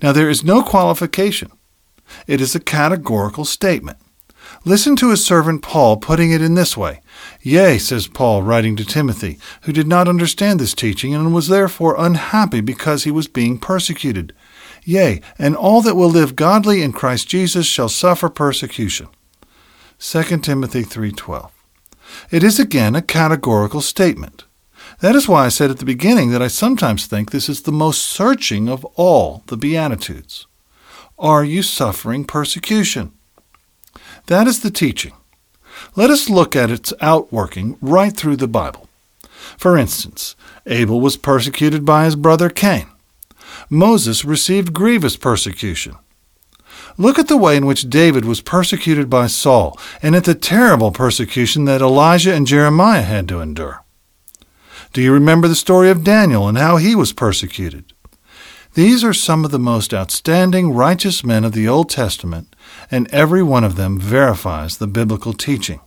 Now 0.02 0.12
there 0.12 0.30
is 0.30 0.44
no 0.44 0.64
qualification. 0.64 1.52
It 2.28 2.42
is 2.42 2.56
a 2.56 2.60
categorical 2.60 3.46
statement. 3.46 3.98
Listen 4.66 4.96
to 4.96 5.12
his 5.12 5.24
servant 5.24 5.62
Paul 5.62 5.98
putting 5.98 6.32
it 6.32 6.42
in 6.42 6.56
this 6.56 6.76
way. 6.76 7.02
Yea, 7.42 7.78
says 7.78 8.08
Paul, 8.08 8.44
writing 8.44 8.76
to 8.78 8.86
Timothy, 8.86 9.38
who 9.62 9.74
did 9.74 9.88
not 9.88 10.08
understand 10.08 10.60
this 10.60 10.74
teaching 10.74 11.14
and 11.14 11.34
was 11.34 11.48
therefore 11.48 11.96
unhappy 11.98 12.62
because 12.62 13.04
he 13.04 13.12
was 13.12 13.28
being 13.28 13.58
persecuted. 13.58 14.34
Yea, 14.84 15.22
and 15.38 15.56
all 15.56 15.82
that 15.82 15.96
will 15.96 16.10
live 16.10 16.36
godly 16.36 16.82
in 16.82 16.92
Christ 16.92 17.28
Jesus 17.28 17.66
shall 17.66 17.90
suffer 17.90 18.30
persecution. 18.30 19.08
2 20.00 20.44
Timothy 20.44 20.84
3:12. 20.84 21.52
It 22.32 22.44
is 22.44 22.60
again 22.60 22.96
a 22.96 23.02
categorical 23.02 23.82
statement. 23.82 24.46
That 25.02 25.16
is 25.16 25.28
why 25.28 25.46
I 25.46 25.50
said 25.50 25.70
at 25.70 25.78
the 25.78 25.86
beginning 25.86 26.32
that 26.32 26.42
I 26.42 26.48
sometimes 26.48 27.06
think 27.06 27.32
this 27.32 27.50
is 27.50 27.62
the 27.62 27.72
most 27.72 28.02
searching 28.02 28.68
of 28.68 28.86
all 28.96 29.44
the 29.48 29.58
Beatitudes. 29.58 30.46
Are 31.18 31.44
you 31.44 31.64
suffering 31.64 32.26
persecution? 32.26 33.12
That 34.28 34.48
is 34.48 34.62
the 34.62 34.72
teaching. 34.72 35.14
Let 35.96 36.10
us 36.10 36.30
look 36.30 36.56
at 36.56 36.72
its 36.72 36.94
outworking 37.02 37.78
right 37.82 38.16
through 38.16 38.38
the 38.38 38.48
Bible. 38.48 38.88
For 39.58 39.78
instance, 39.78 40.36
Abel 40.66 41.02
was 41.02 41.18
persecuted 41.18 41.86
by 41.86 42.06
his 42.06 42.16
brother 42.16 42.50
Cain. 42.50 42.88
Moses 43.70 44.24
received 44.24 44.74
grievous 44.74 45.18
persecution. 45.18 45.96
Look 46.98 47.18
at 47.18 47.28
the 47.28 47.38
way 47.38 47.56
in 47.56 47.66
which 47.66 47.90
David 47.90 48.26
was 48.26 48.42
persecuted 48.42 49.10
by 49.10 49.28
Saul, 49.28 49.80
and 50.02 50.16
at 50.16 50.26
the 50.26 50.36
terrible 50.36 50.92
persecution 50.92 51.66
that 51.66 51.82
Elijah 51.82 52.34
and 52.34 52.46
Jeremiah 52.46 53.02
had 53.02 53.28
to 53.30 53.40
endure. 53.40 53.84
Do 54.92 55.02
you 55.02 55.14
remember 55.14 55.48
the 55.48 55.56
story 55.56 55.90
of 55.90 56.04
Daniel 56.04 56.48
and 56.48 56.58
how 56.58 56.78
he 56.78 56.96
was 56.96 57.14
persecuted? 57.14 57.94
These 58.74 59.04
are 59.04 59.14
some 59.14 59.46
of 59.46 59.52
the 59.52 59.60
most 59.60 59.94
outstanding 59.94 60.74
righteous 60.74 61.24
men 61.24 61.44
of 61.44 61.54
the 61.54 61.68
Old 61.68 61.90
Testament, 61.90 62.56
and 62.92 63.12
every 63.14 63.44
one 63.44 63.64
of 63.64 63.76
them 63.76 64.00
verifies 64.00 64.78
the 64.78 64.88
biblical 64.88 65.34
teaching. 65.34 65.80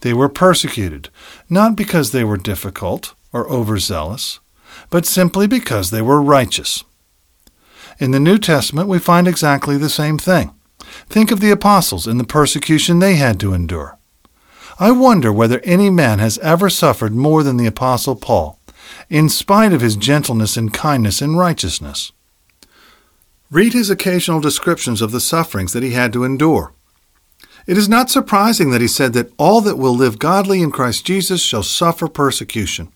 They 0.00 0.12
were 0.12 0.28
persecuted, 0.28 1.08
not 1.48 1.76
because 1.76 2.10
they 2.10 2.24
were 2.24 2.36
difficult 2.36 3.14
or 3.32 3.48
overzealous, 3.48 4.40
but 4.90 5.06
simply 5.06 5.46
because 5.46 5.90
they 5.90 6.02
were 6.02 6.22
righteous. 6.22 6.84
In 7.98 8.10
the 8.10 8.20
New 8.20 8.38
Testament, 8.38 8.88
we 8.88 8.98
find 8.98 9.28
exactly 9.28 9.76
the 9.76 9.88
same 9.88 10.18
thing. 10.18 10.52
Think 11.08 11.30
of 11.30 11.40
the 11.40 11.50
apostles 11.50 12.06
and 12.06 12.18
the 12.18 12.24
persecution 12.24 12.98
they 12.98 13.16
had 13.16 13.38
to 13.40 13.52
endure. 13.52 13.98
I 14.78 14.90
wonder 14.90 15.32
whether 15.32 15.60
any 15.60 15.90
man 15.90 16.18
has 16.18 16.38
ever 16.38 16.68
suffered 16.68 17.14
more 17.14 17.42
than 17.42 17.56
the 17.56 17.66
apostle 17.66 18.16
Paul, 18.16 18.58
in 19.08 19.28
spite 19.28 19.72
of 19.72 19.80
his 19.80 19.96
gentleness 19.96 20.56
and 20.56 20.72
kindness 20.72 21.22
and 21.22 21.38
righteousness. 21.38 22.12
Read 23.50 23.72
his 23.72 23.90
occasional 23.90 24.40
descriptions 24.40 25.00
of 25.00 25.12
the 25.12 25.20
sufferings 25.20 25.72
that 25.72 25.84
he 25.84 25.90
had 25.90 26.12
to 26.12 26.24
endure. 26.24 26.72
It 27.66 27.78
is 27.78 27.88
not 27.88 28.10
surprising 28.10 28.70
that 28.70 28.80
he 28.80 28.88
said 28.88 29.12
that 29.12 29.32
all 29.38 29.60
that 29.60 29.78
will 29.78 29.94
live 29.94 30.18
godly 30.18 30.60
in 30.60 30.70
Christ 30.70 31.06
Jesus 31.06 31.40
shall 31.40 31.62
suffer 31.62 32.08
persecution. 32.08 32.92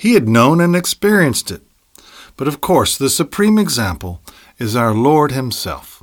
He 0.00 0.14
had 0.14 0.30
known 0.30 0.62
and 0.62 0.74
experienced 0.74 1.50
it. 1.50 1.60
But 2.38 2.48
of 2.48 2.62
course, 2.62 2.96
the 2.96 3.10
supreme 3.10 3.58
example 3.58 4.22
is 4.58 4.74
our 4.74 4.94
Lord 4.94 5.30
Himself. 5.30 6.02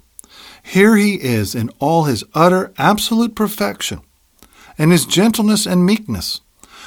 Here 0.62 0.95
He 0.95 1.15
is 1.15 1.55
in 1.55 1.71
all 1.79 2.03
His 2.03 2.23
utter, 2.36 2.71
absolute 2.77 3.33
perfection, 3.33 4.01
and 4.77 4.91
His 4.91 5.07
gentleness 5.07 5.65
and 5.65 5.83
meekness, 5.83 6.41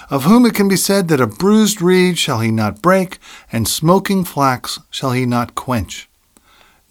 of 0.08 0.22
whom 0.22 0.46
it 0.46 0.54
can 0.54 0.68
be 0.68 0.76
said 0.76 1.08
that 1.08 1.20
a 1.20 1.26
bruised 1.26 1.82
reed 1.82 2.16
shall 2.16 2.38
He 2.38 2.52
not 2.52 2.80
break, 2.80 3.18
and 3.50 3.66
smoking 3.66 4.22
flax 4.22 4.78
shall 4.88 5.10
He 5.10 5.26
not 5.26 5.56
quench. 5.56 6.08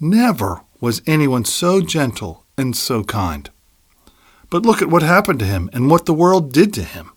Never 0.02 0.64
was 0.82 1.02
anyone 1.08 1.46
so 1.46 1.80
gentle 1.80 2.44
and 2.58 2.76
so 2.76 3.06
kind. 3.06 3.50
But 4.50 4.64
look 4.64 4.82
at 4.82 4.90
what 4.90 5.02
happened 5.02 5.40
to 5.40 5.46
him 5.46 5.70
and 5.72 5.90
what 5.90 6.06
the 6.06 6.14
world 6.14 6.52
did 6.52 6.74
to 6.74 6.84
him. 6.84 7.12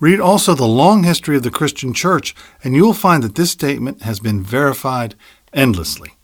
Read 0.00 0.18
also 0.18 0.54
the 0.54 0.66
long 0.66 1.04
history 1.04 1.36
of 1.36 1.42
the 1.42 1.50
Christian 1.50 1.92
church, 1.92 2.34
and 2.64 2.74
you 2.74 2.84
will 2.84 2.94
find 2.94 3.22
that 3.22 3.34
this 3.34 3.50
statement 3.50 4.02
has 4.02 4.18
been 4.18 4.42
verified 4.42 5.14
endlessly. 5.52 6.14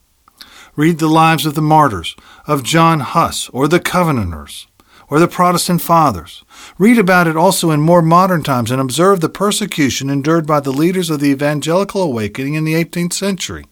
Read 0.77 0.99
the 0.99 1.09
lives 1.09 1.45
of 1.45 1.55
the 1.55 1.63
martyrs, 1.63 2.17
of 2.47 2.63
John 2.63 3.01
Huss, 3.01 3.51
or 3.51 3.69
the 3.69 3.79
Covenanters, 3.79 4.67
or 5.09 5.21
the 5.21 5.29
Protestant 5.29 5.83
fathers. 5.83 6.43
Read 6.79 6.99
about 6.99 7.27
it 7.27 7.37
also 7.37 7.71
in 7.71 7.81
more 7.81 8.01
modern 8.01 8.43
times 8.43 8.71
and 8.71 8.81
observe 8.81 9.21
the 9.21 9.29
persecution 9.29 10.09
endured 10.09 10.47
by 10.47 10.61
the 10.61 10.73
leaders 10.73 11.11
of 11.11 11.21
the 11.21 11.31
evangelical 11.31 12.03
awakening 12.03 12.55
in 12.55 12.65
the 12.65 12.75
18th 12.75 13.13
century. 13.13 13.67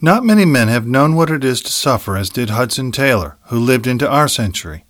Not 0.00 0.24
many 0.24 0.46
men 0.46 0.68
have 0.68 0.86
known 0.86 1.14
what 1.14 1.30
it 1.30 1.44
is 1.44 1.60
to 1.62 1.72
suffer 1.72 2.16
as 2.16 2.30
did 2.30 2.50
Hudson 2.50 2.92
Taylor, 2.92 3.36
who 3.48 3.58
lived 3.58 3.86
into 3.86 4.08
our 4.10 4.28
century. 4.28 4.85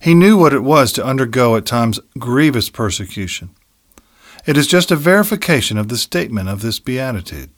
He 0.00 0.14
knew 0.14 0.36
what 0.36 0.52
it 0.52 0.62
was 0.62 0.92
to 0.92 1.04
undergo 1.04 1.56
at 1.56 1.66
times 1.66 2.00
grievous 2.18 2.70
persecution. 2.70 3.50
It 4.46 4.56
is 4.56 4.66
just 4.66 4.90
a 4.90 4.96
verification 4.96 5.76
of 5.76 5.88
the 5.88 5.98
statement 5.98 6.48
of 6.48 6.62
this 6.62 6.78
beatitude. 6.78 7.50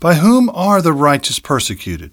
By 0.00 0.14
whom 0.14 0.50
are 0.50 0.82
the 0.82 0.92
righteous 0.92 1.38
persecuted? 1.38 2.10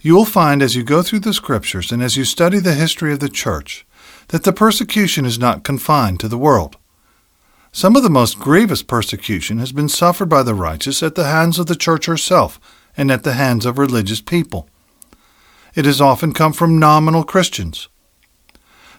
You 0.00 0.14
will 0.14 0.24
find 0.24 0.62
as 0.62 0.76
you 0.76 0.82
go 0.84 1.02
through 1.02 1.20
the 1.20 1.34
Scriptures 1.34 1.92
and 1.92 2.02
as 2.02 2.16
you 2.16 2.24
study 2.24 2.58
the 2.58 2.74
history 2.74 3.12
of 3.12 3.20
the 3.20 3.28
Church 3.28 3.86
that 4.28 4.44
the 4.44 4.52
persecution 4.52 5.24
is 5.24 5.38
not 5.38 5.64
confined 5.64 6.20
to 6.20 6.28
the 6.28 6.38
world. 6.38 6.76
Some 7.72 7.96
of 7.96 8.02
the 8.02 8.10
most 8.10 8.38
grievous 8.38 8.82
persecution 8.82 9.58
has 9.58 9.72
been 9.72 9.88
suffered 9.88 10.28
by 10.28 10.42
the 10.42 10.54
righteous 10.54 11.02
at 11.02 11.14
the 11.14 11.24
hands 11.24 11.58
of 11.58 11.66
the 11.66 11.74
Church 11.74 12.06
herself 12.06 12.60
and 12.96 13.10
at 13.10 13.24
the 13.24 13.32
hands 13.32 13.66
of 13.66 13.78
religious 13.78 14.20
people. 14.20 14.68
It 15.74 15.86
has 15.86 16.00
often 16.00 16.32
come 16.32 16.52
from 16.52 16.78
nominal 16.78 17.24
Christians. 17.24 17.88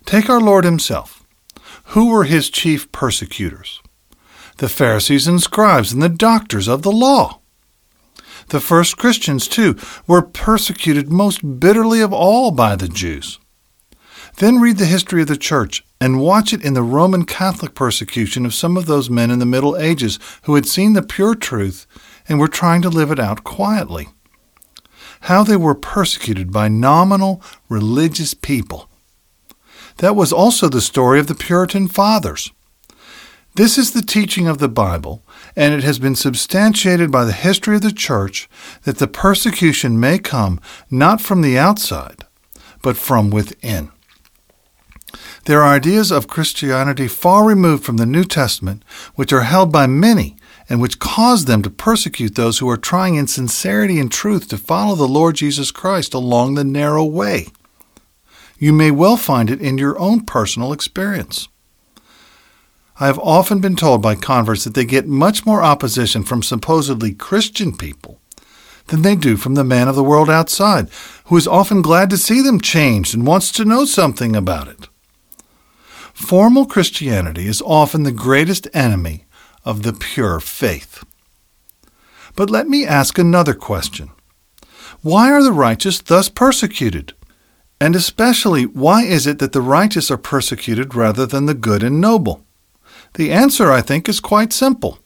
Take 0.05 0.29
our 0.29 0.41
Lord 0.41 0.65
himself. 0.65 1.25
Who 1.89 2.09
were 2.09 2.25
his 2.25 2.49
chief 2.49 2.91
persecutors? 2.91 3.81
The 4.57 4.69
Pharisees 4.69 5.27
and 5.27 5.41
scribes 5.41 5.93
and 5.93 6.01
the 6.01 6.09
doctors 6.09 6.67
of 6.67 6.81
the 6.81 6.91
law. 6.91 7.39
The 8.49 8.59
first 8.59 8.97
Christians, 8.97 9.47
too, 9.47 9.77
were 10.05 10.21
persecuted 10.21 11.11
most 11.11 11.59
bitterly 11.59 12.01
of 12.01 12.13
all 12.13 12.51
by 12.51 12.75
the 12.75 12.87
Jews. 12.87 13.39
Then 14.37 14.59
read 14.59 14.77
the 14.77 14.85
history 14.85 15.21
of 15.21 15.29
the 15.29 15.37
church 15.37 15.85
and 16.01 16.19
watch 16.19 16.51
it 16.51 16.63
in 16.63 16.73
the 16.73 16.83
Roman 16.83 17.25
Catholic 17.25 17.73
persecution 17.73 18.45
of 18.45 18.53
some 18.53 18.75
of 18.75 18.85
those 18.85 19.09
men 19.09 19.31
in 19.31 19.39
the 19.39 19.45
Middle 19.45 19.77
Ages 19.77 20.19
who 20.43 20.55
had 20.55 20.65
seen 20.65 20.93
the 20.93 21.01
pure 21.01 21.35
truth 21.35 21.87
and 22.27 22.37
were 22.37 22.49
trying 22.49 22.81
to 22.81 22.89
live 22.89 23.11
it 23.11 23.19
out 23.19 23.45
quietly 23.45 24.09
how 25.25 25.43
they 25.43 25.57
were 25.57 25.73
persecuted 25.73 26.51
by 26.51 26.67
nominal 26.67 27.41
religious 27.67 28.35
people. 28.35 28.87
That 29.97 30.15
was 30.15 30.31
also 30.31 30.69
the 30.69 30.81
story 30.81 31.19
of 31.19 31.25
the 31.25 31.33
Puritan 31.33 31.87
Fathers. 31.87 32.51
This 33.55 33.77
is 33.77 33.93
the 33.93 34.03
teaching 34.03 34.47
of 34.47 34.59
the 34.59 34.69
Bible, 34.69 35.23
and 35.55 35.73
it 35.73 35.83
has 35.83 35.97
been 35.97 36.15
substantiated 36.15 37.09
by 37.09 37.25
the 37.25 37.31
history 37.31 37.77
of 37.77 37.81
the 37.81 37.91
church 37.91 38.47
that 38.83 38.99
the 38.99 39.07
persecution 39.07 39.99
may 39.99 40.19
come 40.19 40.59
not 40.91 41.21
from 41.21 41.41
the 41.41 41.57
outside, 41.57 42.25
but 42.83 42.95
from 42.95 43.31
within. 43.31 43.91
There 45.45 45.63
are 45.63 45.73
ideas 45.73 46.11
of 46.11 46.27
Christianity 46.27 47.07
far 47.07 47.47
removed 47.47 47.83
from 47.83 47.97
the 47.97 48.05
New 48.05 48.25
Testament 48.25 48.83
which 49.15 49.33
are 49.33 49.41
held 49.41 49.71
by 49.71 49.87
many 49.87 50.35
and 50.67 50.81
which 50.81 50.99
cause 50.99 51.45
them 51.45 51.61
to 51.61 51.69
persecute 51.69 52.35
those 52.35 52.59
who 52.59 52.69
are 52.69 52.77
trying 52.77 53.15
in 53.15 53.27
sincerity 53.27 53.99
and 53.99 54.11
truth 54.11 54.47
to 54.49 54.57
follow 54.57 54.95
the 54.95 55.07
Lord 55.07 55.35
Jesus 55.35 55.71
Christ 55.71 56.13
along 56.13 56.55
the 56.55 56.63
narrow 56.63 57.05
way. 57.05 57.47
You 58.57 58.73
may 58.73 58.91
well 58.91 59.17
find 59.17 59.49
it 59.49 59.61
in 59.61 59.77
your 59.77 59.99
own 59.99 60.21
personal 60.21 60.71
experience. 60.73 61.47
I 62.99 63.07
have 63.07 63.19
often 63.19 63.59
been 63.59 63.75
told 63.75 64.01
by 64.01 64.15
converts 64.15 64.63
that 64.63 64.73
they 64.73 64.85
get 64.85 65.07
much 65.07 65.45
more 65.45 65.61
opposition 65.61 66.23
from 66.23 66.41
supposedly 66.41 67.13
Christian 67.13 67.75
people 67.75 68.21
than 68.87 69.01
they 69.01 69.15
do 69.15 69.35
from 69.35 69.55
the 69.55 69.63
man 69.63 69.87
of 69.87 69.95
the 69.95 70.03
world 70.03 70.29
outside, 70.29 70.89
who 71.25 71.35
is 71.35 71.47
often 71.47 71.81
glad 71.81 72.09
to 72.09 72.17
see 72.17 72.41
them 72.41 72.61
changed 72.61 73.13
and 73.13 73.27
wants 73.27 73.51
to 73.51 73.65
know 73.65 73.83
something 73.83 74.35
about 74.35 74.67
it. 74.67 74.87
Formal 76.13 76.65
Christianity 76.65 77.47
is 77.47 77.61
often 77.61 78.03
the 78.03 78.11
greatest 78.11 78.67
enemy 78.73 79.24
of 79.65 79.83
the 79.83 79.93
pure 79.93 80.39
faith. 80.39 81.03
But 82.35 82.49
let 82.49 82.67
me 82.67 82.85
ask 82.85 83.17
another 83.17 83.53
question. 83.53 84.11
Why 85.01 85.31
are 85.31 85.43
the 85.43 85.51
righteous 85.51 85.99
thus 86.01 86.29
persecuted? 86.29 87.13
And 87.81 87.95
especially, 87.95 88.65
why 88.65 89.03
is 89.03 89.27
it 89.27 89.39
that 89.39 89.51
the 89.51 89.61
righteous 89.61 90.09
are 90.09 90.17
persecuted 90.17 90.95
rather 90.95 91.25
than 91.25 91.45
the 91.45 91.53
good 91.53 91.83
and 91.83 91.99
noble? 91.99 92.45
The 93.15 93.31
answer, 93.31 93.71
I 93.71 93.81
think, 93.81 94.07
is 94.07 94.19
quite 94.19 94.53
simple. 94.53 94.99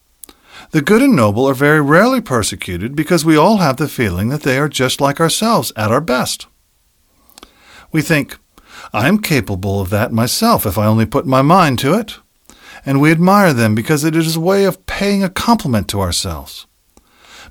The 0.71 0.81
good 0.81 1.01
and 1.01 1.15
noble 1.15 1.47
are 1.49 1.55
very 1.55 1.81
rarely 1.81 2.21
persecuted 2.21 2.95
because 2.95 3.25
we 3.25 3.35
all 3.35 3.57
have 3.57 3.77
the 3.77 3.87
feeling 3.87 4.29
that 4.29 4.43
they 4.43 4.57
are 4.59 4.69
just 4.69 5.01
like 5.01 5.19
ourselves 5.19 5.71
at 5.75 5.91
our 5.91 6.01
best. 6.01 6.47
We 7.91 8.01
think, 8.01 8.37
I 8.93 9.07
am 9.07 9.19
capable 9.19 9.81
of 9.81 9.89
that 9.89 10.11
myself 10.11 10.65
if 10.65 10.77
I 10.77 10.85
only 10.85 11.05
put 11.05 11.25
my 11.25 11.41
mind 11.41 11.79
to 11.79 11.93
it. 11.95 12.19
And 12.85 13.01
we 13.01 13.11
admire 13.11 13.53
them 13.53 13.75
because 13.75 14.03
it 14.03 14.15
is 14.15 14.35
a 14.35 14.39
way 14.39 14.65
of 14.65 14.85
paying 14.85 15.23
a 15.23 15.29
compliment 15.29 15.87
to 15.89 16.01
ourselves. 16.01 16.65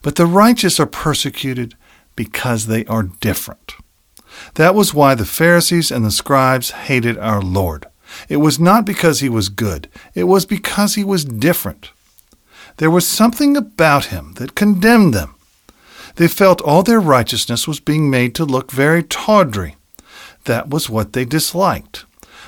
But 0.02 0.16
the 0.16 0.26
righteous 0.26 0.78
are 0.80 0.86
persecuted 0.86 1.74
because 2.16 2.66
they 2.66 2.84
are 2.86 3.04
different. 3.04 3.74
That 4.54 4.74
was 4.74 4.94
why 4.94 5.14
the 5.14 5.24
Pharisees 5.24 5.90
and 5.90 6.04
the 6.04 6.10
scribes 6.10 6.70
hated 6.70 7.18
our 7.18 7.42
Lord. 7.42 7.86
It 8.28 8.38
was 8.38 8.58
not 8.58 8.84
because 8.84 9.20
he 9.20 9.28
was 9.28 9.48
good, 9.48 9.88
it 10.14 10.24
was 10.24 10.46
because 10.46 10.94
he 10.94 11.04
was 11.04 11.24
different. 11.24 11.90
There 12.78 12.90
was 12.90 13.06
something 13.06 13.56
about 13.56 14.06
him 14.06 14.34
that 14.34 14.54
condemned 14.54 15.12
them. 15.12 15.34
They 16.16 16.28
felt 16.28 16.60
all 16.60 16.82
their 16.82 17.00
righteousness 17.00 17.68
was 17.68 17.80
being 17.80 18.08
made 18.10 18.34
to 18.36 18.44
look 18.44 18.70
very 18.70 19.02
tawdry, 19.02 19.76
that 20.44 20.70
was 20.70 20.88
what 20.88 21.12
they 21.12 21.24
disliked. 21.24 22.04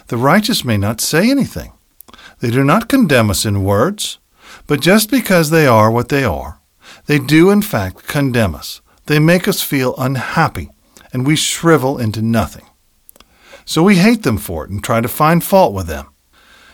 The 0.08 0.16
righteous 0.16 0.64
may 0.64 0.76
not 0.76 1.00
say 1.00 1.30
anything. 1.30 1.72
They 2.40 2.50
do 2.50 2.64
not 2.64 2.88
condemn 2.88 3.30
us 3.30 3.44
in 3.44 3.64
words, 3.64 4.18
but 4.66 4.80
just 4.80 5.10
because 5.10 5.50
they 5.50 5.66
are 5.66 5.90
what 5.90 6.08
they 6.08 6.24
are, 6.24 6.60
they 7.06 7.18
do 7.18 7.50
in 7.50 7.62
fact 7.62 8.06
condemn 8.06 8.54
us. 8.54 8.80
They 9.06 9.18
make 9.18 9.46
us 9.46 9.62
feel 9.62 9.94
unhappy, 9.98 10.70
and 11.12 11.26
we 11.26 11.36
shrivel 11.36 11.98
into 11.98 12.22
nothing. 12.22 12.64
So 13.64 13.82
we 13.82 13.96
hate 13.96 14.22
them 14.22 14.38
for 14.38 14.64
it 14.64 14.70
and 14.70 14.82
try 14.82 15.00
to 15.00 15.08
find 15.08 15.44
fault 15.44 15.74
with 15.74 15.86
them. 15.86 16.08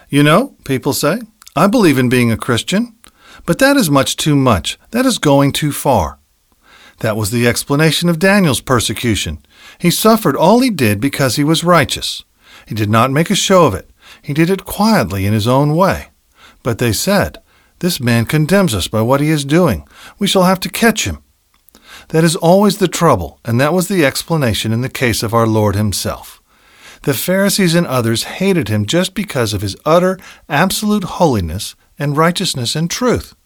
You 0.08 0.22
know, 0.22 0.56
people 0.64 0.92
say, 0.92 1.20
I 1.54 1.66
believe 1.66 1.98
in 1.98 2.08
being 2.08 2.30
a 2.30 2.36
Christian, 2.36 2.96
but 3.44 3.58
that 3.58 3.76
is 3.76 3.90
much 3.90 4.16
too 4.16 4.36
much. 4.36 4.78
That 4.92 5.06
is 5.06 5.18
going 5.18 5.52
too 5.52 5.72
far. 5.72 6.20
That 7.00 7.16
was 7.16 7.30
the 7.30 7.46
explanation 7.46 8.08
of 8.08 8.18
Daniel's 8.18 8.60
persecution. 8.60 9.44
He 9.78 9.90
suffered 9.90 10.36
all 10.36 10.60
he 10.60 10.70
did 10.70 11.00
because 11.00 11.36
he 11.36 11.44
was 11.44 11.64
righteous. 11.64 12.24
He 12.66 12.74
did 12.74 12.88
not 12.88 13.10
make 13.10 13.30
a 13.30 13.34
show 13.34 13.66
of 13.66 13.74
it. 13.74 13.90
He 14.26 14.34
did 14.34 14.50
it 14.50 14.64
quietly 14.64 15.24
in 15.24 15.32
his 15.32 15.46
own 15.46 15.76
way. 15.76 16.08
But 16.64 16.78
they 16.78 16.92
said, 16.92 17.38
This 17.78 18.00
man 18.00 18.24
condemns 18.24 18.74
us 18.74 18.88
by 18.88 19.00
what 19.00 19.20
he 19.20 19.30
is 19.30 19.44
doing. 19.44 19.86
We 20.18 20.26
shall 20.26 20.42
have 20.42 20.58
to 20.60 20.68
catch 20.68 21.04
him. 21.04 21.22
That 22.08 22.24
is 22.24 22.34
always 22.34 22.78
the 22.78 22.88
trouble, 22.88 23.38
and 23.44 23.60
that 23.60 23.72
was 23.72 23.86
the 23.86 24.04
explanation 24.04 24.72
in 24.72 24.80
the 24.80 24.88
case 24.88 25.22
of 25.22 25.32
our 25.32 25.46
Lord 25.46 25.76
himself. 25.76 26.42
The 27.04 27.14
Pharisees 27.14 27.76
and 27.76 27.86
others 27.86 28.24
hated 28.24 28.66
him 28.66 28.84
just 28.84 29.14
because 29.14 29.54
of 29.54 29.62
his 29.62 29.76
utter, 29.84 30.18
absolute 30.48 31.04
holiness 31.04 31.76
and 31.96 32.16
righteousness 32.16 32.74
and 32.74 32.90
truth. 32.90 33.36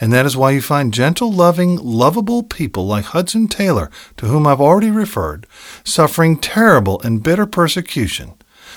And 0.00 0.12
that 0.12 0.26
is 0.26 0.36
why 0.36 0.52
you 0.52 0.62
find 0.62 0.94
gentle, 0.94 1.32
loving, 1.32 1.74
lovable 1.74 2.44
people 2.44 2.86
like 2.86 3.06
Hudson 3.06 3.48
Taylor, 3.48 3.90
to 4.18 4.26
whom 4.26 4.46
I've 4.46 4.60
already 4.60 4.92
referred, 4.92 5.48
suffering 5.82 6.36
terrible 6.36 7.00
and 7.00 7.20
bitter 7.20 7.46
persecution, 7.46 8.34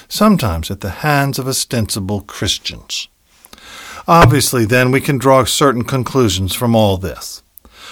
sometimes 0.08 0.72
at 0.72 0.82
the 0.82 0.90
hands 0.90 1.40
of 1.40 1.48
ostensible 1.48 2.22
Christians. 2.22 3.08
Obviously, 4.08 4.66
then, 4.66 4.92
we 4.92 5.02
can 5.02 5.18
draw 5.18 5.44
certain 5.44 5.84
conclusions 5.84 6.54
from 6.54 6.76
all 6.76 6.98
this. 6.98 7.44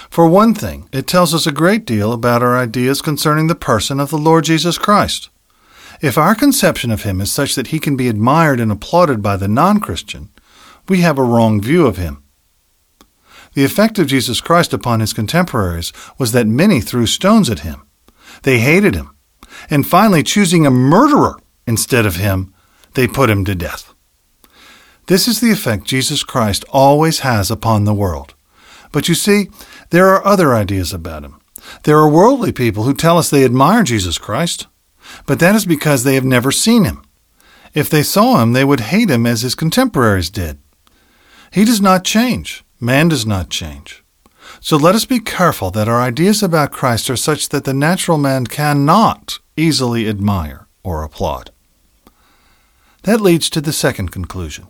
For 0.08 0.26
one 0.26 0.54
thing, 0.54 0.88
it 0.92 1.06
tells 1.06 1.34
us 1.34 1.46
a 1.46 1.52
great 1.52 1.84
deal 1.84 2.12
about 2.12 2.42
our 2.42 2.56
ideas 2.56 3.02
concerning 3.02 3.48
the 3.48 3.54
person 3.54 4.00
of 4.00 4.10
the 4.10 4.18
Lord 4.18 4.44
Jesus 4.44 4.78
Christ. 4.78 5.28
If 6.00 6.16
our 6.16 6.34
conception 6.34 6.90
of 6.90 7.02
him 7.02 7.20
is 7.20 7.32
such 7.32 7.54
that 7.54 7.68
he 7.68 7.78
can 7.78 7.96
be 7.96 8.08
admired 8.08 8.60
and 8.60 8.70
applauded 8.70 9.22
by 9.22 9.36
the 9.36 9.48
non 9.48 9.80
Christian, 9.80 10.30
we 10.88 11.00
have 11.00 11.18
a 11.18 11.24
wrong 11.24 11.60
view 11.60 11.86
of 11.86 11.96
him. 11.96 12.22
The 13.54 13.64
effect 13.64 13.98
of 13.98 14.06
Jesus 14.06 14.40
Christ 14.40 14.72
upon 14.72 15.00
his 15.00 15.14
contemporaries 15.14 15.92
was 16.18 16.32
that 16.32 16.46
many 16.46 16.80
threw 16.80 17.06
stones 17.06 17.48
at 17.48 17.60
him. 17.60 17.86
They 18.42 18.58
hated 18.58 18.94
him. 18.94 19.16
And 19.70 19.86
finally, 19.86 20.22
choosing 20.22 20.66
a 20.66 20.70
murderer 20.70 21.36
instead 21.66 22.06
of 22.06 22.16
him, 22.16 22.52
they 22.94 23.06
put 23.06 23.30
him 23.30 23.44
to 23.44 23.54
death. 23.54 23.92
This 25.06 25.28
is 25.28 25.40
the 25.40 25.52
effect 25.52 25.84
Jesus 25.84 26.24
Christ 26.24 26.64
always 26.70 27.20
has 27.20 27.50
upon 27.50 27.84
the 27.84 27.94
world. 27.94 28.34
But 28.92 29.08
you 29.08 29.14
see, 29.14 29.50
there 29.90 30.08
are 30.08 30.26
other 30.26 30.54
ideas 30.54 30.92
about 30.92 31.22
him. 31.22 31.40
There 31.84 31.98
are 31.98 32.08
worldly 32.08 32.52
people 32.52 32.84
who 32.84 32.94
tell 32.94 33.18
us 33.18 33.30
they 33.30 33.44
admire 33.44 33.82
Jesus 33.82 34.18
Christ, 34.18 34.66
but 35.26 35.38
that 35.38 35.54
is 35.54 35.64
because 35.64 36.02
they 36.02 36.14
have 36.14 36.24
never 36.24 36.50
seen 36.50 36.84
him. 36.84 37.02
If 37.74 37.90
they 37.90 38.02
saw 38.02 38.42
him, 38.42 38.52
they 38.52 38.64
would 38.64 38.80
hate 38.80 39.10
him 39.10 39.26
as 39.26 39.42
his 39.42 39.54
contemporaries 39.54 40.30
did. 40.30 40.58
He 41.52 41.64
does 41.64 41.80
not 41.80 42.04
change. 42.04 42.64
Man 42.80 43.08
does 43.08 43.26
not 43.26 43.50
change. 43.50 44.02
So 44.60 44.76
let 44.76 44.94
us 44.94 45.04
be 45.04 45.20
careful 45.20 45.70
that 45.72 45.88
our 45.88 46.00
ideas 46.00 46.42
about 46.42 46.72
Christ 46.72 47.10
are 47.10 47.16
such 47.16 47.50
that 47.50 47.64
the 47.64 47.74
natural 47.74 48.18
man 48.18 48.46
cannot 48.46 49.38
easily 49.56 50.08
admire 50.08 50.66
or 50.82 51.02
applaud. 51.02 51.50
That 53.06 53.20
leads 53.20 53.48
to 53.50 53.60
the 53.60 53.72
second 53.72 54.10
conclusion. 54.10 54.66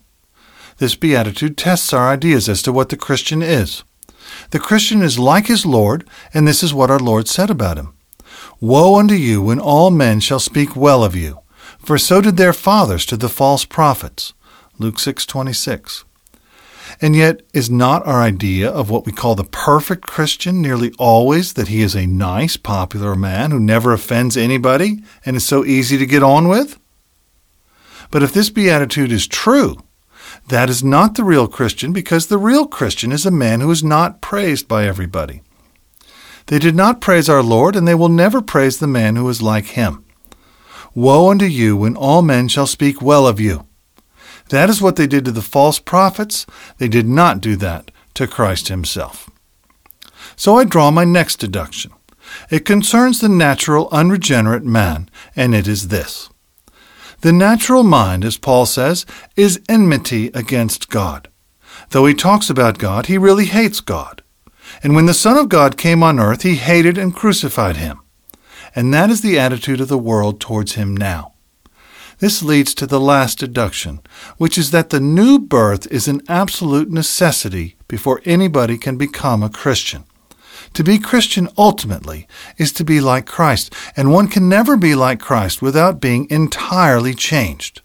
This 0.76 0.94
beatitude 0.94 1.56
tests 1.56 1.94
our 1.94 2.10
ideas 2.10 2.50
as 2.50 2.60
to 2.62 2.72
what 2.72 2.90
the 2.90 2.96
Christian 2.96 3.42
is. 3.42 3.82
The 4.50 4.58
Christian 4.58 5.00
is 5.00 5.18
like 5.18 5.46
his 5.46 5.64
Lord, 5.64 6.06
and 6.34 6.46
this 6.46 6.62
is 6.62 6.74
what 6.74 6.90
our 6.90 6.98
Lord 6.98 7.28
said 7.28 7.48
about 7.48 7.78
him. 7.78 7.94
Woe 8.60 8.98
unto 8.98 9.14
you 9.14 9.40
when 9.40 9.58
all 9.58 9.90
men 9.90 10.20
shall 10.20 10.38
speak 10.38 10.76
well 10.76 11.02
of 11.02 11.16
you, 11.16 11.38
for 11.78 11.96
so 11.96 12.20
did 12.20 12.36
their 12.36 12.52
fathers 12.52 13.06
to 13.06 13.16
the 13.16 13.30
false 13.30 13.64
prophets. 13.64 14.34
Luke 14.78 14.98
6:26. 14.98 16.04
And 17.00 17.16
yet, 17.16 17.40
is 17.54 17.70
not 17.70 18.06
our 18.06 18.20
idea 18.20 18.68
of 18.68 18.90
what 18.90 19.06
we 19.06 19.12
call 19.12 19.34
the 19.34 19.44
perfect 19.44 20.06
Christian 20.06 20.60
nearly 20.60 20.92
always 20.98 21.54
that 21.54 21.68
he 21.68 21.80
is 21.80 21.94
a 21.94 22.06
nice, 22.06 22.58
popular 22.58 23.14
man 23.14 23.50
who 23.50 23.58
never 23.58 23.94
offends 23.94 24.36
anybody 24.36 25.02
and 25.24 25.36
is 25.36 25.44
so 25.46 25.64
easy 25.64 25.96
to 25.96 26.04
get 26.04 26.22
on 26.22 26.48
with? 26.48 26.78
But 28.10 28.22
if 28.22 28.32
this 28.32 28.50
beatitude 28.50 29.12
is 29.12 29.26
true, 29.26 29.76
that 30.48 30.70
is 30.70 30.84
not 30.84 31.14
the 31.14 31.24
real 31.24 31.48
Christian 31.48 31.92
because 31.92 32.26
the 32.26 32.38
real 32.38 32.66
Christian 32.66 33.12
is 33.12 33.26
a 33.26 33.30
man 33.30 33.60
who 33.60 33.70
is 33.70 33.82
not 33.82 34.20
praised 34.20 34.68
by 34.68 34.86
everybody. 34.86 35.42
They 36.46 36.58
did 36.58 36.76
not 36.76 37.00
praise 37.00 37.28
our 37.28 37.42
Lord, 37.42 37.74
and 37.74 37.86
they 37.86 37.94
will 37.94 38.08
never 38.08 38.40
praise 38.40 38.78
the 38.78 38.86
man 38.86 39.16
who 39.16 39.28
is 39.28 39.42
like 39.42 39.66
him. 39.66 40.04
Woe 40.94 41.30
unto 41.30 41.44
you 41.44 41.76
when 41.76 41.96
all 41.96 42.22
men 42.22 42.48
shall 42.48 42.66
speak 42.66 43.02
well 43.02 43.26
of 43.26 43.40
you. 43.40 43.66
That 44.50 44.70
is 44.70 44.80
what 44.80 44.94
they 44.96 45.08
did 45.08 45.24
to 45.24 45.32
the 45.32 45.42
false 45.42 45.80
prophets. 45.80 46.46
They 46.78 46.88
did 46.88 47.08
not 47.08 47.40
do 47.40 47.56
that 47.56 47.90
to 48.14 48.28
Christ 48.28 48.68
himself. 48.68 49.28
So 50.36 50.56
I 50.56 50.64
draw 50.64 50.90
my 50.90 51.04
next 51.04 51.36
deduction. 51.36 51.92
It 52.50 52.64
concerns 52.64 53.20
the 53.20 53.28
natural, 53.28 53.88
unregenerate 53.90 54.64
man, 54.64 55.08
and 55.34 55.54
it 55.54 55.66
is 55.66 55.88
this. 55.88 56.30
The 57.20 57.32
natural 57.32 57.82
mind, 57.82 58.24
as 58.24 58.36
Paul 58.36 58.66
says, 58.66 59.06
is 59.36 59.60
enmity 59.68 60.30
against 60.34 60.90
God. 60.90 61.28
Though 61.90 62.06
he 62.06 62.14
talks 62.14 62.50
about 62.50 62.78
God, 62.78 63.06
he 63.06 63.18
really 63.18 63.46
hates 63.46 63.80
God. 63.80 64.22
And 64.82 64.94
when 64.94 65.06
the 65.06 65.14
Son 65.14 65.36
of 65.36 65.48
God 65.48 65.76
came 65.76 66.02
on 66.02 66.18
earth, 66.18 66.42
he 66.42 66.56
hated 66.56 66.98
and 66.98 67.14
crucified 67.14 67.76
him. 67.76 68.00
And 68.74 68.92
that 68.92 69.10
is 69.10 69.22
the 69.22 69.38
attitude 69.38 69.80
of 69.80 69.88
the 69.88 69.98
world 69.98 70.40
towards 70.40 70.74
him 70.74 70.96
now. 70.96 71.32
This 72.18 72.42
leads 72.42 72.74
to 72.74 72.86
the 72.86 73.00
last 73.00 73.38
deduction, 73.38 74.00
which 74.38 74.56
is 74.56 74.70
that 74.70 74.88
the 74.88 75.00
new 75.00 75.38
birth 75.38 75.86
is 75.92 76.08
an 76.08 76.22
absolute 76.28 76.90
necessity 76.90 77.76
before 77.88 78.22
anybody 78.24 78.78
can 78.78 78.96
become 78.96 79.42
a 79.42 79.50
Christian. 79.50 80.04
To 80.76 80.84
be 80.84 80.98
Christian 80.98 81.48
ultimately 81.56 82.28
is 82.58 82.70
to 82.72 82.84
be 82.84 83.00
like 83.00 83.24
Christ, 83.24 83.72
and 83.96 84.12
one 84.12 84.28
can 84.28 84.46
never 84.46 84.76
be 84.76 84.94
like 84.94 85.18
Christ 85.18 85.62
without 85.62 86.02
being 86.02 86.26
entirely 86.28 87.14
changed. 87.14 87.80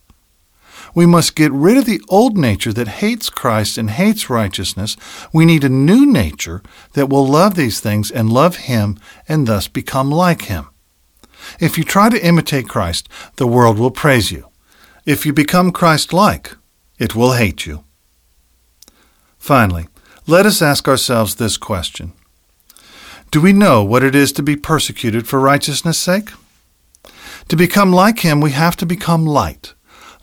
We 0.94 1.06
must 1.06 1.38
get 1.38 1.54
rid 1.54 1.78
of 1.78 1.86
the 1.86 2.02
old 2.10 2.38
nature 2.38 2.74
that 2.74 3.00
hates 3.00 3.30
Christ 3.30 3.78
and 3.78 3.92
hates 3.92 4.30
righteousness. 4.30 4.98
We 5.32 5.46
need 5.46 5.64
a 5.64 5.70
new 5.70 6.06
nature 6.06 6.62
that 6.92 7.08
will 7.08 7.26
love 7.26 7.56
these 7.56 7.80
things 7.80 8.12
and 8.12 8.30
love 8.30 8.58
Him 8.58 9.00
and 9.26 9.48
thus 9.48 9.70
become 9.70 10.12
like 10.12 10.42
Him. 10.42 10.68
If 11.62 11.78
you 11.78 11.86
try 11.86 12.10
to 12.10 12.28
imitate 12.28 12.68
Christ, 12.68 13.08
the 13.38 13.48
world 13.48 13.80
will 13.80 13.92
praise 13.92 14.34
you. 14.34 14.50
If 15.06 15.26
you 15.26 15.32
become 15.32 15.72
Christ 15.72 16.12
like, 16.12 16.58
it 17.00 17.16
will 17.16 17.32
hate 17.32 17.66
you. 17.66 17.86
Finally, 19.38 19.88
let 20.28 20.46
us 20.46 20.62
ask 20.62 20.90
ourselves 20.90 21.36
this 21.36 21.56
question 21.56 22.12
Do 23.32 23.40
we 23.40 23.54
know 23.54 23.82
what 23.82 24.04
it 24.04 24.14
is 24.14 24.34
to 24.34 24.44
be 24.44 24.58
persecuted 24.58 25.26
for 25.26 25.40
righteousness' 25.40 25.98
sake? 25.98 26.32
To 27.48 27.56
become 27.56 27.94
like 27.94 28.20
Him, 28.20 28.42
we 28.42 28.52
have 28.52 28.76
to 28.76 28.86
become 28.86 29.26
light. 29.26 29.74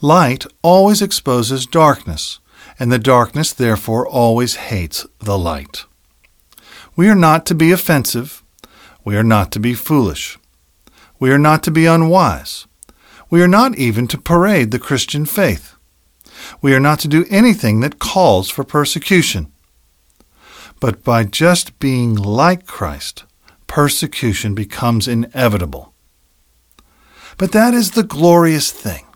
Light 0.02 0.44
always 0.60 1.00
exposes 1.00 1.64
darkness, 1.64 2.38
and 2.78 2.92
the 2.92 2.98
darkness 2.98 3.54
therefore 3.54 4.06
always 4.06 4.56
hates 4.56 5.06
the 5.20 5.38
light. 5.38 5.86
We 6.96 7.08
are 7.08 7.14
not 7.14 7.46
to 7.46 7.54
be 7.54 7.72
offensive. 7.72 8.44
We 9.06 9.16
are 9.16 9.24
not 9.24 9.52
to 9.52 9.58
be 9.58 9.72
foolish. 9.72 10.38
We 11.18 11.30
are 11.30 11.38
not 11.38 11.62
to 11.62 11.70
be 11.70 11.86
unwise. 11.86 12.66
We 13.30 13.40
are 13.40 13.48
not 13.48 13.78
even 13.78 14.06
to 14.08 14.18
parade 14.18 14.70
the 14.70 14.78
Christian 14.78 15.24
faith. 15.24 15.76
We 16.60 16.74
are 16.74 16.80
not 16.80 16.98
to 17.00 17.08
do 17.08 17.24
anything 17.30 17.80
that 17.80 17.98
calls 17.98 18.50
for 18.50 18.64
persecution. 18.64 19.50
But 20.80 21.02
by 21.02 21.24
just 21.24 21.78
being 21.78 22.14
like 22.14 22.66
Christ, 22.66 23.24
persecution 23.66 24.54
becomes 24.54 25.08
inevitable. 25.08 25.92
But 27.36 27.52
that 27.52 27.74
is 27.74 27.92
the 27.92 28.02
glorious 28.02 28.70
thing. 28.70 29.06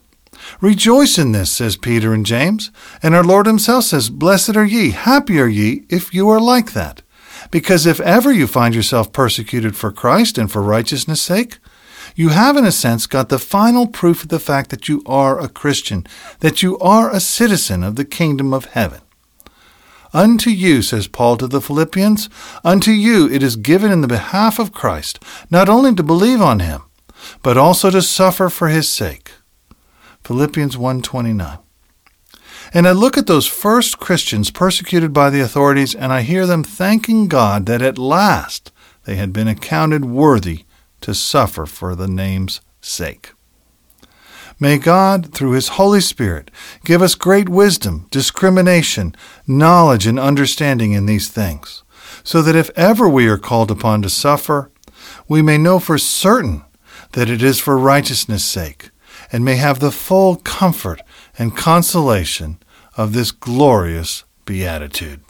Rejoice 0.60 1.18
in 1.18 1.32
this, 1.32 1.52
says 1.52 1.76
Peter 1.76 2.12
and 2.12 2.26
James, 2.26 2.70
and 3.02 3.14
our 3.14 3.24
Lord 3.24 3.46
himself 3.46 3.84
says, 3.84 4.10
Blessed 4.10 4.56
are 4.56 4.64
ye, 4.64 4.90
happy 4.90 5.40
are 5.40 5.48
ye, 5.48 5.84
if 5.88 6.12
you 6.12 6.28
are 6.28 6.40
like 6.40 6.72
that. 6.72 7.02
Because 7.50 7.86
if 7.86 8.00
ever 8.00 8.32
you 8.32 8.46
find 8.46 8.74
yourself 8.74 9.12
persecuted 9.12 9.76
for 9.76 9.92
Christ 9.92 10.38
and 10.38 10.50
for 10.50 10.62
righteousness' 10.62 11.22
sake, 11.22 11.58
you 12.14 12.28
have, 12.30 12.56
in 12.56 12.64
a 12.64 12.72
sense, 12.72 13.06
got 13.06 13.28
the 13.28 13.38
final 13.38 13.86
proof 13.86 14.22
of 14.22 14.28
the 14.28 14.40
fact 14.40 14.70
that 14.70 14.88
you 14.88 15.02
are 15.06 15.40
a 15.40 15.48
Christian, 15.48 16.06
that 16.40 16.62
you 16.62 16.78
are 16.78 17.10
a 17.10 17.20
citizen 17.20 17.82
of 17.82 17.96
the 17.96 18.04
kingdom 18.04 18.52
of 18.52 18.66
heaven. 18.66 19.00
Unto 20.14 20.50
you, 20.50 20.82
says 20.82 21.08
Paul 21.08 21.38
to 21.38 21.46
the 21.46 21.60
Philippians, 21.60 22.28
unto 22.62 22.90
you 22.90 23.28
it 23.30 23.42
is 23.42 23.56
given 23.56 23.90
in 23.90 24.02
the 24.02 24.08
behalf 24.08 24.58
of 24.58 24.72
Christ, 24.72 25.18
not 25.50 25.68
only 25.68 25.94
to 25.94 26.02
believe 26.02 26.42
on 26.42 26.60
him, 26.60 26.82
but 27.42 27.56
also 27.56 27.90
to 27.90 28.02
suffer 28.02 28.50
for 28.50 28.68
his 28.68 28.88
sake. 28.88 29.32
Philippians 30.24 30.76
1:29. 30.76 31.58
And 32.74 32.86
I 32.88 32.92
look 32.92 33.18
at 33.18 33.26
those 33.26 33.46
first 33.46 33.98
Christians 33.98 34.50
persecuted 34.50 35.12
by 35.12 35.30
the 35.30 35.40
authorities 35.40 35.94
and 35.94 36.12
I 36.12 36.22
hear 36.22 36.46
them 36.46 36.64
thanking 36.64 37.28
God 37.28 37.66
that 37.66 37.82
at 37.82 37.98
last 37.98 38.70
they 39.04 39.16
had 39.16 39.32
been 39.32 39.48
accounted 39.48 40.04
worthy 40.04 40.64
to 41.02 41.14
suffer 41.14 41.66
for 41.66 41.94
the 41.94 42.08
name's 42.08 42.60
sake. 42.80 43.32
May 44.62 44.78
God, 44.78 45.34
through 45.34 45.54
His 45.54 45.70
Holy 45.70 46.00
Spirit, 46.00 46.48
give 46.84 47.02
us 47.02 47.16
great 47.16 47.48
wisdom, 47.48 48.06
discrimination, 48.12 49.16
knowledge, 49.44 50.06
and 50.06 50.20
understanding 50.20 50.92
in 50.92 51.06
these 51.06 51.26
things, 51.26 51.82
so 52.22 52.42
that 52.42 52.54
if 52.54 52.70
ever 52.76 53.08
we 53.08 53.26
are 53.26 53.38
called 53.38 53.72
upon 53.72 54.02
to 54.02 54.08
suffer, 54.08 54.70
we 55.26 55.42
may 55.42 55.58
know 55.58 55.80
for 55.80 55.98
certain 55.98 56.62
that 57.14 57.28
it 57.28 57.42
is 57.42 57.58
for 57.58 57.76
righteousness' 57.76 58.44
sake, 58.44 58.90
and 59.32 59.44
may 59.44 59.56
have 59.56 59.80
the 59.80 59.90
full 59.90 60.36
comfort 60.36 61.02
and 61.36 61.56
consolation 61.56 62.62
of 62.96 63.14
this 63.14 63.32
glorious 63.32 64.22
beatitude. 64.44 65.22